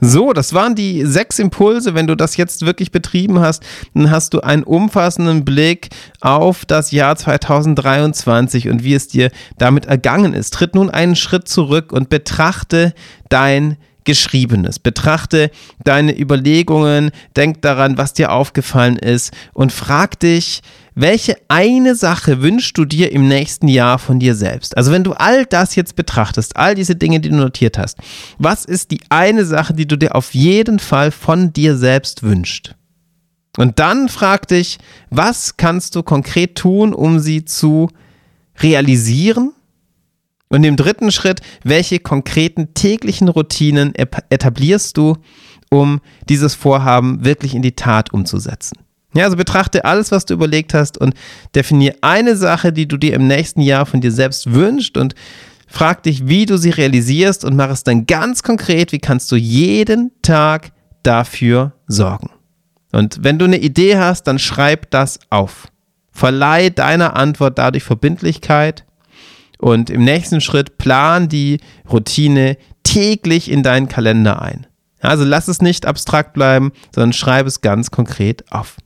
So, 0.00 0.32
das 0.32 0.52
waren 0.54 0.74
die 0.74 1.04
sechs 1.04 1.38
Impulse. 1.38 1.94
Wenn 1.94 2.06
du 2.06 2.16
das 2.16 2.36
jetzt 2.36 2.64
wirklich 2.64 2.92
betrieben 2.92 3.40
hast, 3.40 3.64
dann 3.94 4.10
hast 4.10 4.32
du 4.32 4.40
einen 4.40 4.62
umfassenden 4.62 5.44
Blick 5.44 5.88
auf 6.20 6.64
das 6.64 6.92
Jahr 6.92 7.16
2023 7.16 8.68
und 8.68 8.84
wie 8.84 8.94
es 8.94 9.08
dir 9.08 9.30
damit 9.58 9.86
ergangen 9.86 10.34
ist. 10.34 10.54
Tritt 10.54 10.74
nun 10.74 10.90
einen 10.90 11.16
Schritt 11.16 11.48
zurück 11.48 11.92
und 11.92 12.10
betrachte 12.10 12.94
dein 13.28 13.76
Geschriebenes. 14.04 14.78
Betrachte 14.78 15.50
deine 15.84 16.18
Überlegungen, 16.18 17.10
denk 17.36 17.60
daran, 17.60 17.98
was 17.98 18.14
dir 18.14 18.32
aufgefallen 18.32 18.96
ist 18.96 19.34
und 19.52 19.72
frag 19.72 20.18
dich, 20.20 20.62
welche 21.00 21.36
eine 21.46 21.94
Sache 21.94 22.42
wünschst 22.42 22.76
du 22.76 22.84
dir 22.84 23.12
im 23.12 23.28
nächsten 23.28 23.68
Jahr 23.68 24.00
von 24.00 24.18
dir 24.18 24.34
selbst? 24.34 24.76
Also 24.76 24.90
wenn 24.90 25.04
du 25.04 25.12
all 25.12 25.46
das 25.46 25.76
jetzt 25.76 25.94
betrachtest, 25.94 26.56
all 26.56 26.74
diese 26.74 26.96
Dinge, 26.96 27.20
die 27.20 27.28
du 27.28 27.36
notiert 27.36 27.78
hast, 27.78 27.98
was 28.38 28.64
ist 28.64 28.90
die 28.90 29.00
eine 29.08 29.44
Sache, 29.44 29.74
die 29.74 29.86
du 29.86 29.96
dir 29.96 30.16
auf 30.16 30.34
jeden 30.34 30.80
Fall 30.80 31.12
von 31.12 31.52
dir 31.52 31.76
selbst 31.76 32.24
wünschst? 32.24 32.74
Und 33.56 33.78
dann 33.78 34.08
frag 34.08 34.48
dich, 34.48 34.78
was 35.08 35.56
kannst 35.56 35.94
du 35.94 36.02
konkret 36.02 36.56
tun, 36.56 36.92
um 36.92 37.20
sie 37.20 37.44
zu 37.44 37.90
realisieren? 38.58 39.52
Und 40.48 40.64
im 40.64 40.74
dritten 40.74 41.12
Schritt, 41.12 41.42
welche 41.62 42.00
konkreten 42.00 42.74
täglichen 42.74 43.28
Routinen 43.28 43.94
etablierst 43.94 44.96
du, 44.96 45.16
um 45.70 46.00
dieses 46.28 46.56
Vorhaben 46.56 47.24
wirklich 47.24 47.54
in 47.54 47.62
die 47.62 47.76
Tat 47.76 48.12
umzusetzen? 48.12 48.87
Ja, 49.14 49.24
also 49.24 49.36
betrachte 49.36 49.84
alles, 49.84 50.12
was 50.12 50.26
du 50.26 50.34
überlegt 50.34 50.74
hast 50.74 50.98
und 50.98 51.14
definiere 51.54 51.96
eine 52.02 52.36
Sache, 52.36 52.72
die 52.72 52.86
du 52.86 52.96
dir 52.98 53.14
im 53.14 53.26
nächsten 53.26 53.62
Jahr 53.62 53.86
von 53.86 54.00
dir 54.00 54.12
selbst 54.12 54.52
wünschst 54.52 54.96
und 54.96 55.14
frag 55.66 56.02
dich, 56.02 56.28
wie 56.28 56.46
du 56.46 56.58
sie 56.58 56.70
realisierst 56.70 57.44
und 57.44 57.56
mach 57.56 57.70
es 57.70 57.84
dann 57.84 58.06
ganz 58.06 58.42
konkret, 58.42 58.92
wie 58.92 58.98
kannst 58.98 59.32
du 59.32 59.36
jeden 59.36 60.12
Tag 60.22 60.72
dafür 61.02 61.72
sorgen. 61.86 62.30
Und 62.92 63.22
wenn 63.22 63.38
du 63.38 63.44
eine 63.44 63.58
Idee 63.58 63.98
hast, 63.98 64.24
dann 64.24 64.38
schreib 64.38 64.90
das 64.90 65.18
auf. 65.30 65.68
Verleih 66.10 66.70
deiner 66.70 67.16
Antwort 67.16 67.58
dadurch 67.58 67.84
Verbindlichkeit 67.84 68.84
und 69.58 69.90
im 69.90 70.04
nächsten 70.04 70.40
Schritt 70.40 70.78
plan 70.78 71.28
die 71.28 71.60
Routine 71.90 72.56
täglich 72.82 73.50
in 73.50 73.62
deinen 73.62 73.88
Kalender 73.88 74.42
ein. 74.42 74.66
Also 75.00 75.24
lass 75.24 75.48
es 75.48 75.62
nicht 75.62 75.86
abstrakt 75.86 76.32
bleiben, 76.32 76.72
sondern 76.94 77.12
schreib 77.12 77.46
es 77.46 77.60
ganz 77.60 77.90
konkret 77.90 78.50
auf. 78.50 78.76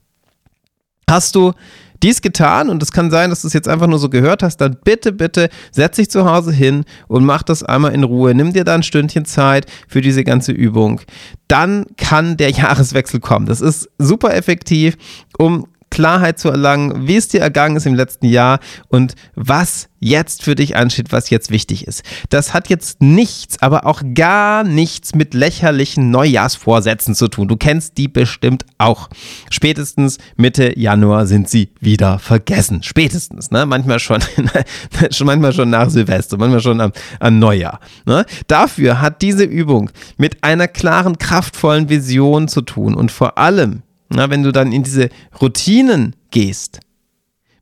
Hast 1.13 1.35
du 1.35 1.53
dies 2.01 2.23
getan 2.23 2.69
und 2.69 2.81
es 2.81 2.91
kann 2.91 3.11
sein, 3.11 3.29
dass 3.29 3.43
du 3.43 3.47
es 3.47 3.53
jetzt 3.53 3.67
einfach 3.67 3.85
nur 3.85 3.99
so 3.99 4.09
gehört 4.09 4.41
hast, 4.41 4.57
dann 4.57 4.77
bitte, 4.83 5.11
bitte 5.11 5.49
setz 5.71 5.97
dich 5.97 6.09
zu 6.09 6.25
Hause 6.25 6.51
hin 6.51 6.85
und 7.07 7.23
mach 7.23 7.43
das 7.43 7.61
einmal 7.61 7.93
in 7.93 8.03
Ruhe. 8.03 8.33
Nimm 8.33 8.51
dir 8.51 8.63
da 8.63 8.73
ein 8.73 8.81
Stündchen 8.81 9.25
Zeit 9.25 9.67
für 9.87 10.01
diese 10.01 10.23
ganze 10.23 10.51
Übung. 10.53 11.01
Dann 11.47 11.85
kann 11.95 12.35
der 12.35 12.49
Jahreswechsel 12.63 13.19
kommen. 13.19 13.45
Das 13.45 13.61
ist 13.61 13.89
super 13.99 14.33
effektiv, 14.33 14.97
um 15.37 15.67
Klarheit 15.93 16.39
zu 16.39 16.49
erlangen, 16.49 17.07
wie 17.07 17.17
es 17.17 17.27
dir 17.27 17.39
ergangen 17.39 17.75
ist 17.75 17.85
im 17.85 17.93
letzten 17.93 18.25
Jahr 18.25 18.59
und 18.87 19.13
was 19.35 19.89
jetzt 19.99 20.41
für 20.41 20.55
dich 20.55 20.75
ansteht, 20.75 21.11
was 21.11 21.29
jetzt 21.29 21.51
wichtig 21.51 21.85
ist. 21.85 22.01
Das 22.29 22.51
hat 22.51 22.67
jetzt 22.67 23.03
nichts, 23.03 23.61
aber 23.61 23.85
auch 23.85 24.01
gar 24.15 24.63
nichts 24.63 25.13
mit 25.13 25.35
lächerlichen 25.35 26.09
Neujahrsvorsätzen 26.09 27.13
zu 27.13 27.27
tun. 27.27 27.47
Du 27.47 27.57
kennst 27.57 27.99
die 27.99 28.07
bestimmt 28.07 28.65
auch. 28.79 29.07
Spätestens 29.51 30.17
Mitte 30.35 30.77
Januar 30.79 31.27
sind 31.27 31.47
sie 31.47 31.69
wieder 31.79 32.17
vergessen. 32.17 32.81
Spätestens, 32.81 33.51
ne? 33.51 33.67
Manchmal 33.67 33.99
schon, 33.99 34.19
manchmal 35.23 35.53
schon 35.53 35.69
nach 35.69 35.91
Silvester, 35.91 36.37
manchmal 36.37 36.61
schon 36.61 36.81
am, 36.81 36.91
am 37.19 37.37
Neujahr. 37.37 37.79
Ne? 38.07 38.25
Dafür 38.47 38.99
hat 38.99 39.21
diese 39.21 39.43
Übung 39.43 39.91
mit 40.17 40.43
einer 40.43 40.67
klaren, 40.67 41.19
kraftvollen 41.19 41.87
Vision 41.87 42.47
zu 42.47 42.61
tun 42.61 42.95
und 42.95 43.11
vor 43.11 43.37
allem, 43.37 43.83
na, 44.13 44.29
wenn 44.29 44.43
du 44.43 44.51
dann 44.51 44.71
in 44.71 44.83
diese 44.83 45.09
Routinen 45.41 46.15
gehst, 46.31 46.79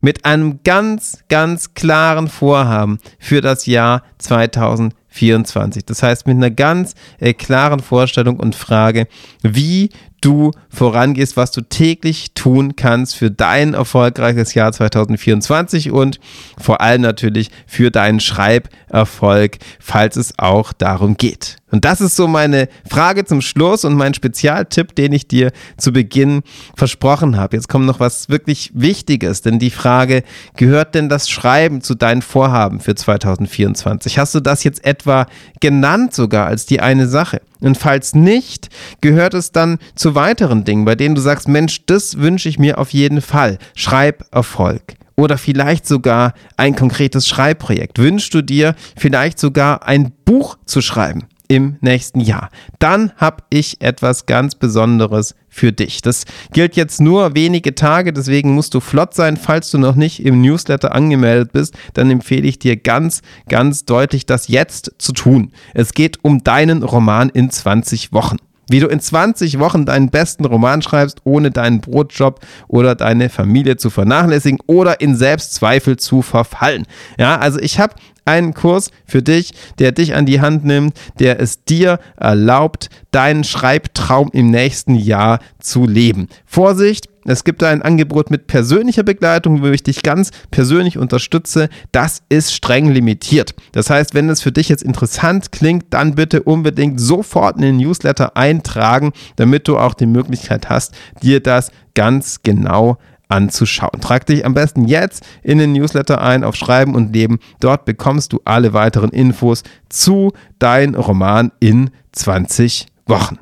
mit 0.01 0.25
einem 0.25 0.59
ganz, 0.63 1.23
ganz 1.29 1.73
klaren 1.73 2.27
Vorhaben 2.27 2.97
für 3.19 3.41
das 3.41 3.65
Jahr 3.67 4.03
2024. 4.17 5.85
Das 5.85 6.01
heißt, 6.03 6.27
mit 6.27 6.37
einer 6.37 6.49
ganz 6.49 6.95
äh, 7.19 7.33
klaren 7.33 7.79
Vorstellung 7.79 8.39
und 8.39 8.55
Frage, 8.55 9.07
wie 9.43 9.89
du 10.21 10.51
vorangehst, 10.69 11.35
was 11.35 11.51
du 11.51 11.61
täglich 11.61 12.33
tun 12.33 12.75
kannst 12.75 13.15
für 13.15 13.31
dein 13.31 13.73
erfolgreiches 13.73 14.53
Jahr 14.53 14.71
2024 14.71 15.91
und 15.91 16.19
vor 16.57 16.81
allem 16.81 17.01
natürlich 17.01 17.49
für 17.67 17.91
deinen 17.91 18.19
Schreiberfolg, 18.19 19.57
falls 19.79 20.15
es 20.15 20.37
auch 20.37 20.73
darum 20.73 21.17
geht. 21.17 21.57
Und 21.71 21.85
das 21.85 22.01
ist 22.01 22.17
so 22.17 22.27
meine 22.27 22.67
Frage 22.89 23.25
zum 23.25 23.41
Schluss 23.41 23.85
und 23.85 23.95
mein 23.95 24.13
Spezialtipp, 24.13 24.93
den 24.93 25.13
ich 25.13 25.27
dir 25.27 25.51
zu 25.77 25.93
Beginn 25.93 26.43
versprochen 26.75 27.37
habe. 27.37 27.55
Jetzt 27.55 27.69
kommt 27.69 27.85
noch 27.85 28.01
was 28.01 28.29
wirklich 28.29 28.71
Wichtiges, 28.73 29.41
denn 29.41 29.57
die 29.57 29.71
Frage, 29.71 30.23
gehört 30.57 30.95
denn 30.95 31.07
das 31.07 31.29
Schreiben 31.29 31.81
zu 31.81 31.95
deinen 31.95 32.21
Vorhaben 32.21 32.81
für 32.81 32.93
2024? 32.93 34.19
Hast 34.19 34.35
du 34.35 34.41
das 34.41 34.65
jetzt 34.65 34.83
etwa 34.83 35.27
genannt 35.61 36.13
sogar 36.13 36.47
als 36.47 36.65
die 36.65 36.81
eine 36.81 37.07
Sache? 37.07 37.41
Und 37.61 37.77
falls 37.77 38.15
nicht, 38.15 38.69
gehört 39.01 39.33
es 39.33 39.51
dann 39.51 39.77
weiteren 40.15 40.63
Dingen, 40.63 40.85
bei 40.85 40.95
denen 40.95 41.15
du 41.15 41.21
sagst, 41.21 41.47
Mensch, 41.47 41.85
das 41.85 42.17
wünsche 42.17 42.49
ich 42.49 42.59
mir 42.59 42.77
auf 42.77 42.91
jeden 42.91 43.21
Fall. 43.21 43.57
Schreiberfolg. 43.75 44.95
Oder 45.15 45.37
vielleicht 45.37 45.85
sogar 45.85 46.33
ein 46.57 46.75
konkretes 46.75 47.27
Schreibprojekt. 47.27 47.99
Wünschst 47.99 48.33
du 48.33 48.41
dir 48.41 48.75
vielleicht 48.97 49.39
sogar 49.39 49.87
ein 49.87 50.11
Buch 50.25 50.57
zu 50.65 50.81
schreiben? 50.81 51.27
im 51.51 51.75
nächsten 51.81 52.21
Jahr. 52.21 52.49
Dann 52.79 53.11
habe 53.17 53.43
ich 53.49 53.81
etwas 53.81 54.25
ganz 54.25 54.55
Besonderes 54.55 55.35
für 55.49 55.73
dich. 55.73 56.01
Das 56.01 56.23
gilt 56.53 56.77
jetzt 56.77 57.01
nur 57.01 57.35
wenige 57.35 57.75
Tage, 57.75 58.13
deswegen 58.13 58.55
musst 58.55 58.73
du 58.73 58.79
flott 58.79 59.13
sein. 59.13 59.35
Falls 59.35 59.69
du 59.69 59.77
noch 59.77 59.95
nicht 59.95 60.23
im 60.23 60.39
Newsletter 60.39 60.95
angemeldet 60.95 61.51
bist, 61.51 61.75
dann 61.93 62.09
empfehle 62.09 62.47
ich 62.47 62.57
dir 62.57 62.77
ganz, 62.77 63.21
ganz 63.49 63.83
deutlich, 63.83 64.25
das 64.25 64.47
jetzt 64.47 64.93
zu 64.97 65.11
tun. 65.11 65.51
Es 65.73 65.93
geht 65.93 66.19
um 66.23 66.41
deinen 66.41 66.83
Roman 66.83 67.27
in 67.27 67.49
20 67.49 68.13
Wochen 68.13 68.37
wie 68.71 68.79
du 68.79 68.87
in 68.87 68.99
20 68.99 69.59
Wochen 69.59 69.85
deinen 69.85 70.09
besten 70.09 70.45
Roman 70.45 70.81
schreibst, 70.81 71.21
ohne 71.23 71.51
deinen 71.51 71.81
Brotjob 71.81 72.39
oder 72.67 72.95
deine 72.95 73.29
Familie 73.29 73.77
zu 73.77 73.89
vernachlässigen 73.89 74.59
oder 74.67 75.01
in 75.01 75.15
Selbstzweifel 75.15 75.97
zu 75.97 76.21
verfallen. 76.21 76.85
Ja, 77.17 77.37
also 77.37 77.59
ich 77.59 77.79
habe 77.79 77.95
einen 78.25 78.53
Kurs 78.53 78.91
für 79.05 79.21
dich, 79.21 79.53
der 79.79 79.91
dich 79.91 80.15
an 80.15 80.25
die 80.25 80.41
Hand 80.41 80.63
nimmt, 80.63 80.97
der 81.19 81.39
es 81.39 81.63
dir 81.63 81.99
erlaubt, 82.17 82.89
deinen 83.11 83.43
Schreibtraum 83.43 84.29
im 84.31 84.51
nächsten 84.51 84.95
Jahr 84.95 85.39
zu 85.59 85.85
leben. 85.85 86.27
Vorsicht, 86.45 87.10
es 87.25 87.43
gibt 87.43 87.61
da 87.61 87.69
ein 87.69 87.81
Angebot 87.81 88.31
mit 88.31 88.47
persönlicher 88.47 89.03
Begleitung, 89.03 89.61
wo 89.61 89.67
ich 89.67 89.83
dich 89.83 90.01
ganz 90.03 90.31
persönlich 90.49 90.97
unterstütze. 90.97 91.69
Das 91.91 92.23
ist 92.29 92.53
streng 92.53 92.89
limitiert. 92.91 93.53
Das 93.73 93.89
heißt, 93.89 94.13
wenn 94.13 94.29
es 94.29 94.41
für 94.41 94.51
dich 94.51 94.69
jetzt 94.69 94.83
interessant 94.83 95.51
klingt, 95.51 95.85
dann 95.91 96.15
bitte 96.15 96.43
unbedingt 96.43 96.99
sofort 96.99 97.57
in 97.57 97.61
den 97.61 97.77
Newsletter 97.77 98.35
eintragen, 98.35 99.11
damit 99.35 99.67
du 99.67 99.77
auch 99.77 99.93
die 99.93 100.07
Möglichkeit 100.07 100.69
hast, 100.69 100.95
dir 101.21 101.41
das 101.41 101.71
ganz 101.93 102.41
genau 102.43 102.97
anzuschauen. 103.31 104.01
Trag 104.01 104.25
dich 104.25 104.45
am 104.45 104.53
besten 104.53 104.85
jetzt 104.85 105.23
in 105.41 105.57
den 105.57 105.73
Newsletter 105.73 106.21
ein 106.21 106.43
auf 106.43 106.55
Schreiben 106.55 106.95
und 106.95 107.13
Leben. 107.13 107.39
Dort 107.59 107.85
bekommst 107.85 108.33
du 108.33 108.41
alle 108.45 108.73
weiteren 108.73 109.11
Infos 109.11 109.63
zu 109.89 110.33
dein 110.59 110.95
Roman 110.95 111.51
in 111.59 111.91
20 112.11 112.87
Wochen. 113.05 113.37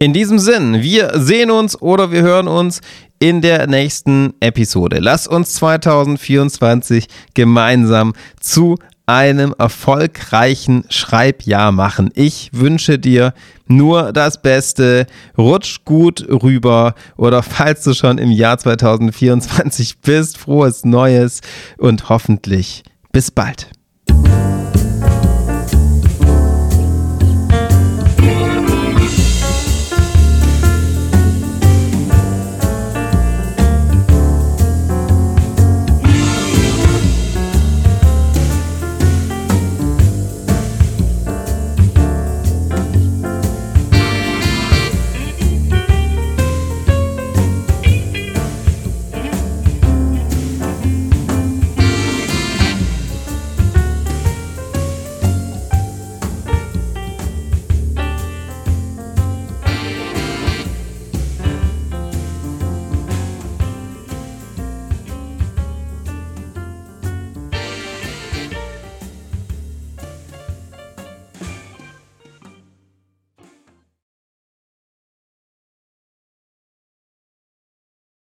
In 0.00 0.12
diesem 0.12 0.40
Sinn, 0.40 0.82
wir 0.82 1.12
sehen 1.14 1.52
uns 1.52 1.80
oder 1.80 2.10
wir 2.10 2.22
hören 2.22 2.48
uns 2.48 2.80
in 3.20 3.40
der 3.40 3.68
nächsten 3.68 4.34
Episode. 4.40 4.98
Lass 4.98 5.28
uns 5.28 5.54
2024 5.54 7.06
gemeinsam 7.34 8.12
zu 8.40 8.76
einem 9.06 9.54
erfolgreichen 9.56 10.84
Schreibjahr 10.88 11.70
machen. 11.70 12.10
Ich 12.14 12.50
wünsche 12.52 12.98
dir 12.98 13.34
nur 13.66 14.12
das 14.12 14.42
Beste. 14.42 15.06
Rutsch 15.38 15.84
gut 15.84 16.26
rüber 16.28 16.96
oder 17.16 17.44
falls 17.44 17.84
du 17.84 17.94
schon 17.94 18.18
im 18.18 18.32
Jahr 18.32 18.58
2024 18.58 20.00
bist, 20.00 20.38
frohes 20.38 20.84
Neues 20.84 21.40
und 21.78 22.08
hoffentlich 22.08 22.82
bis 23.12 23.30
bald. 23.30 23.70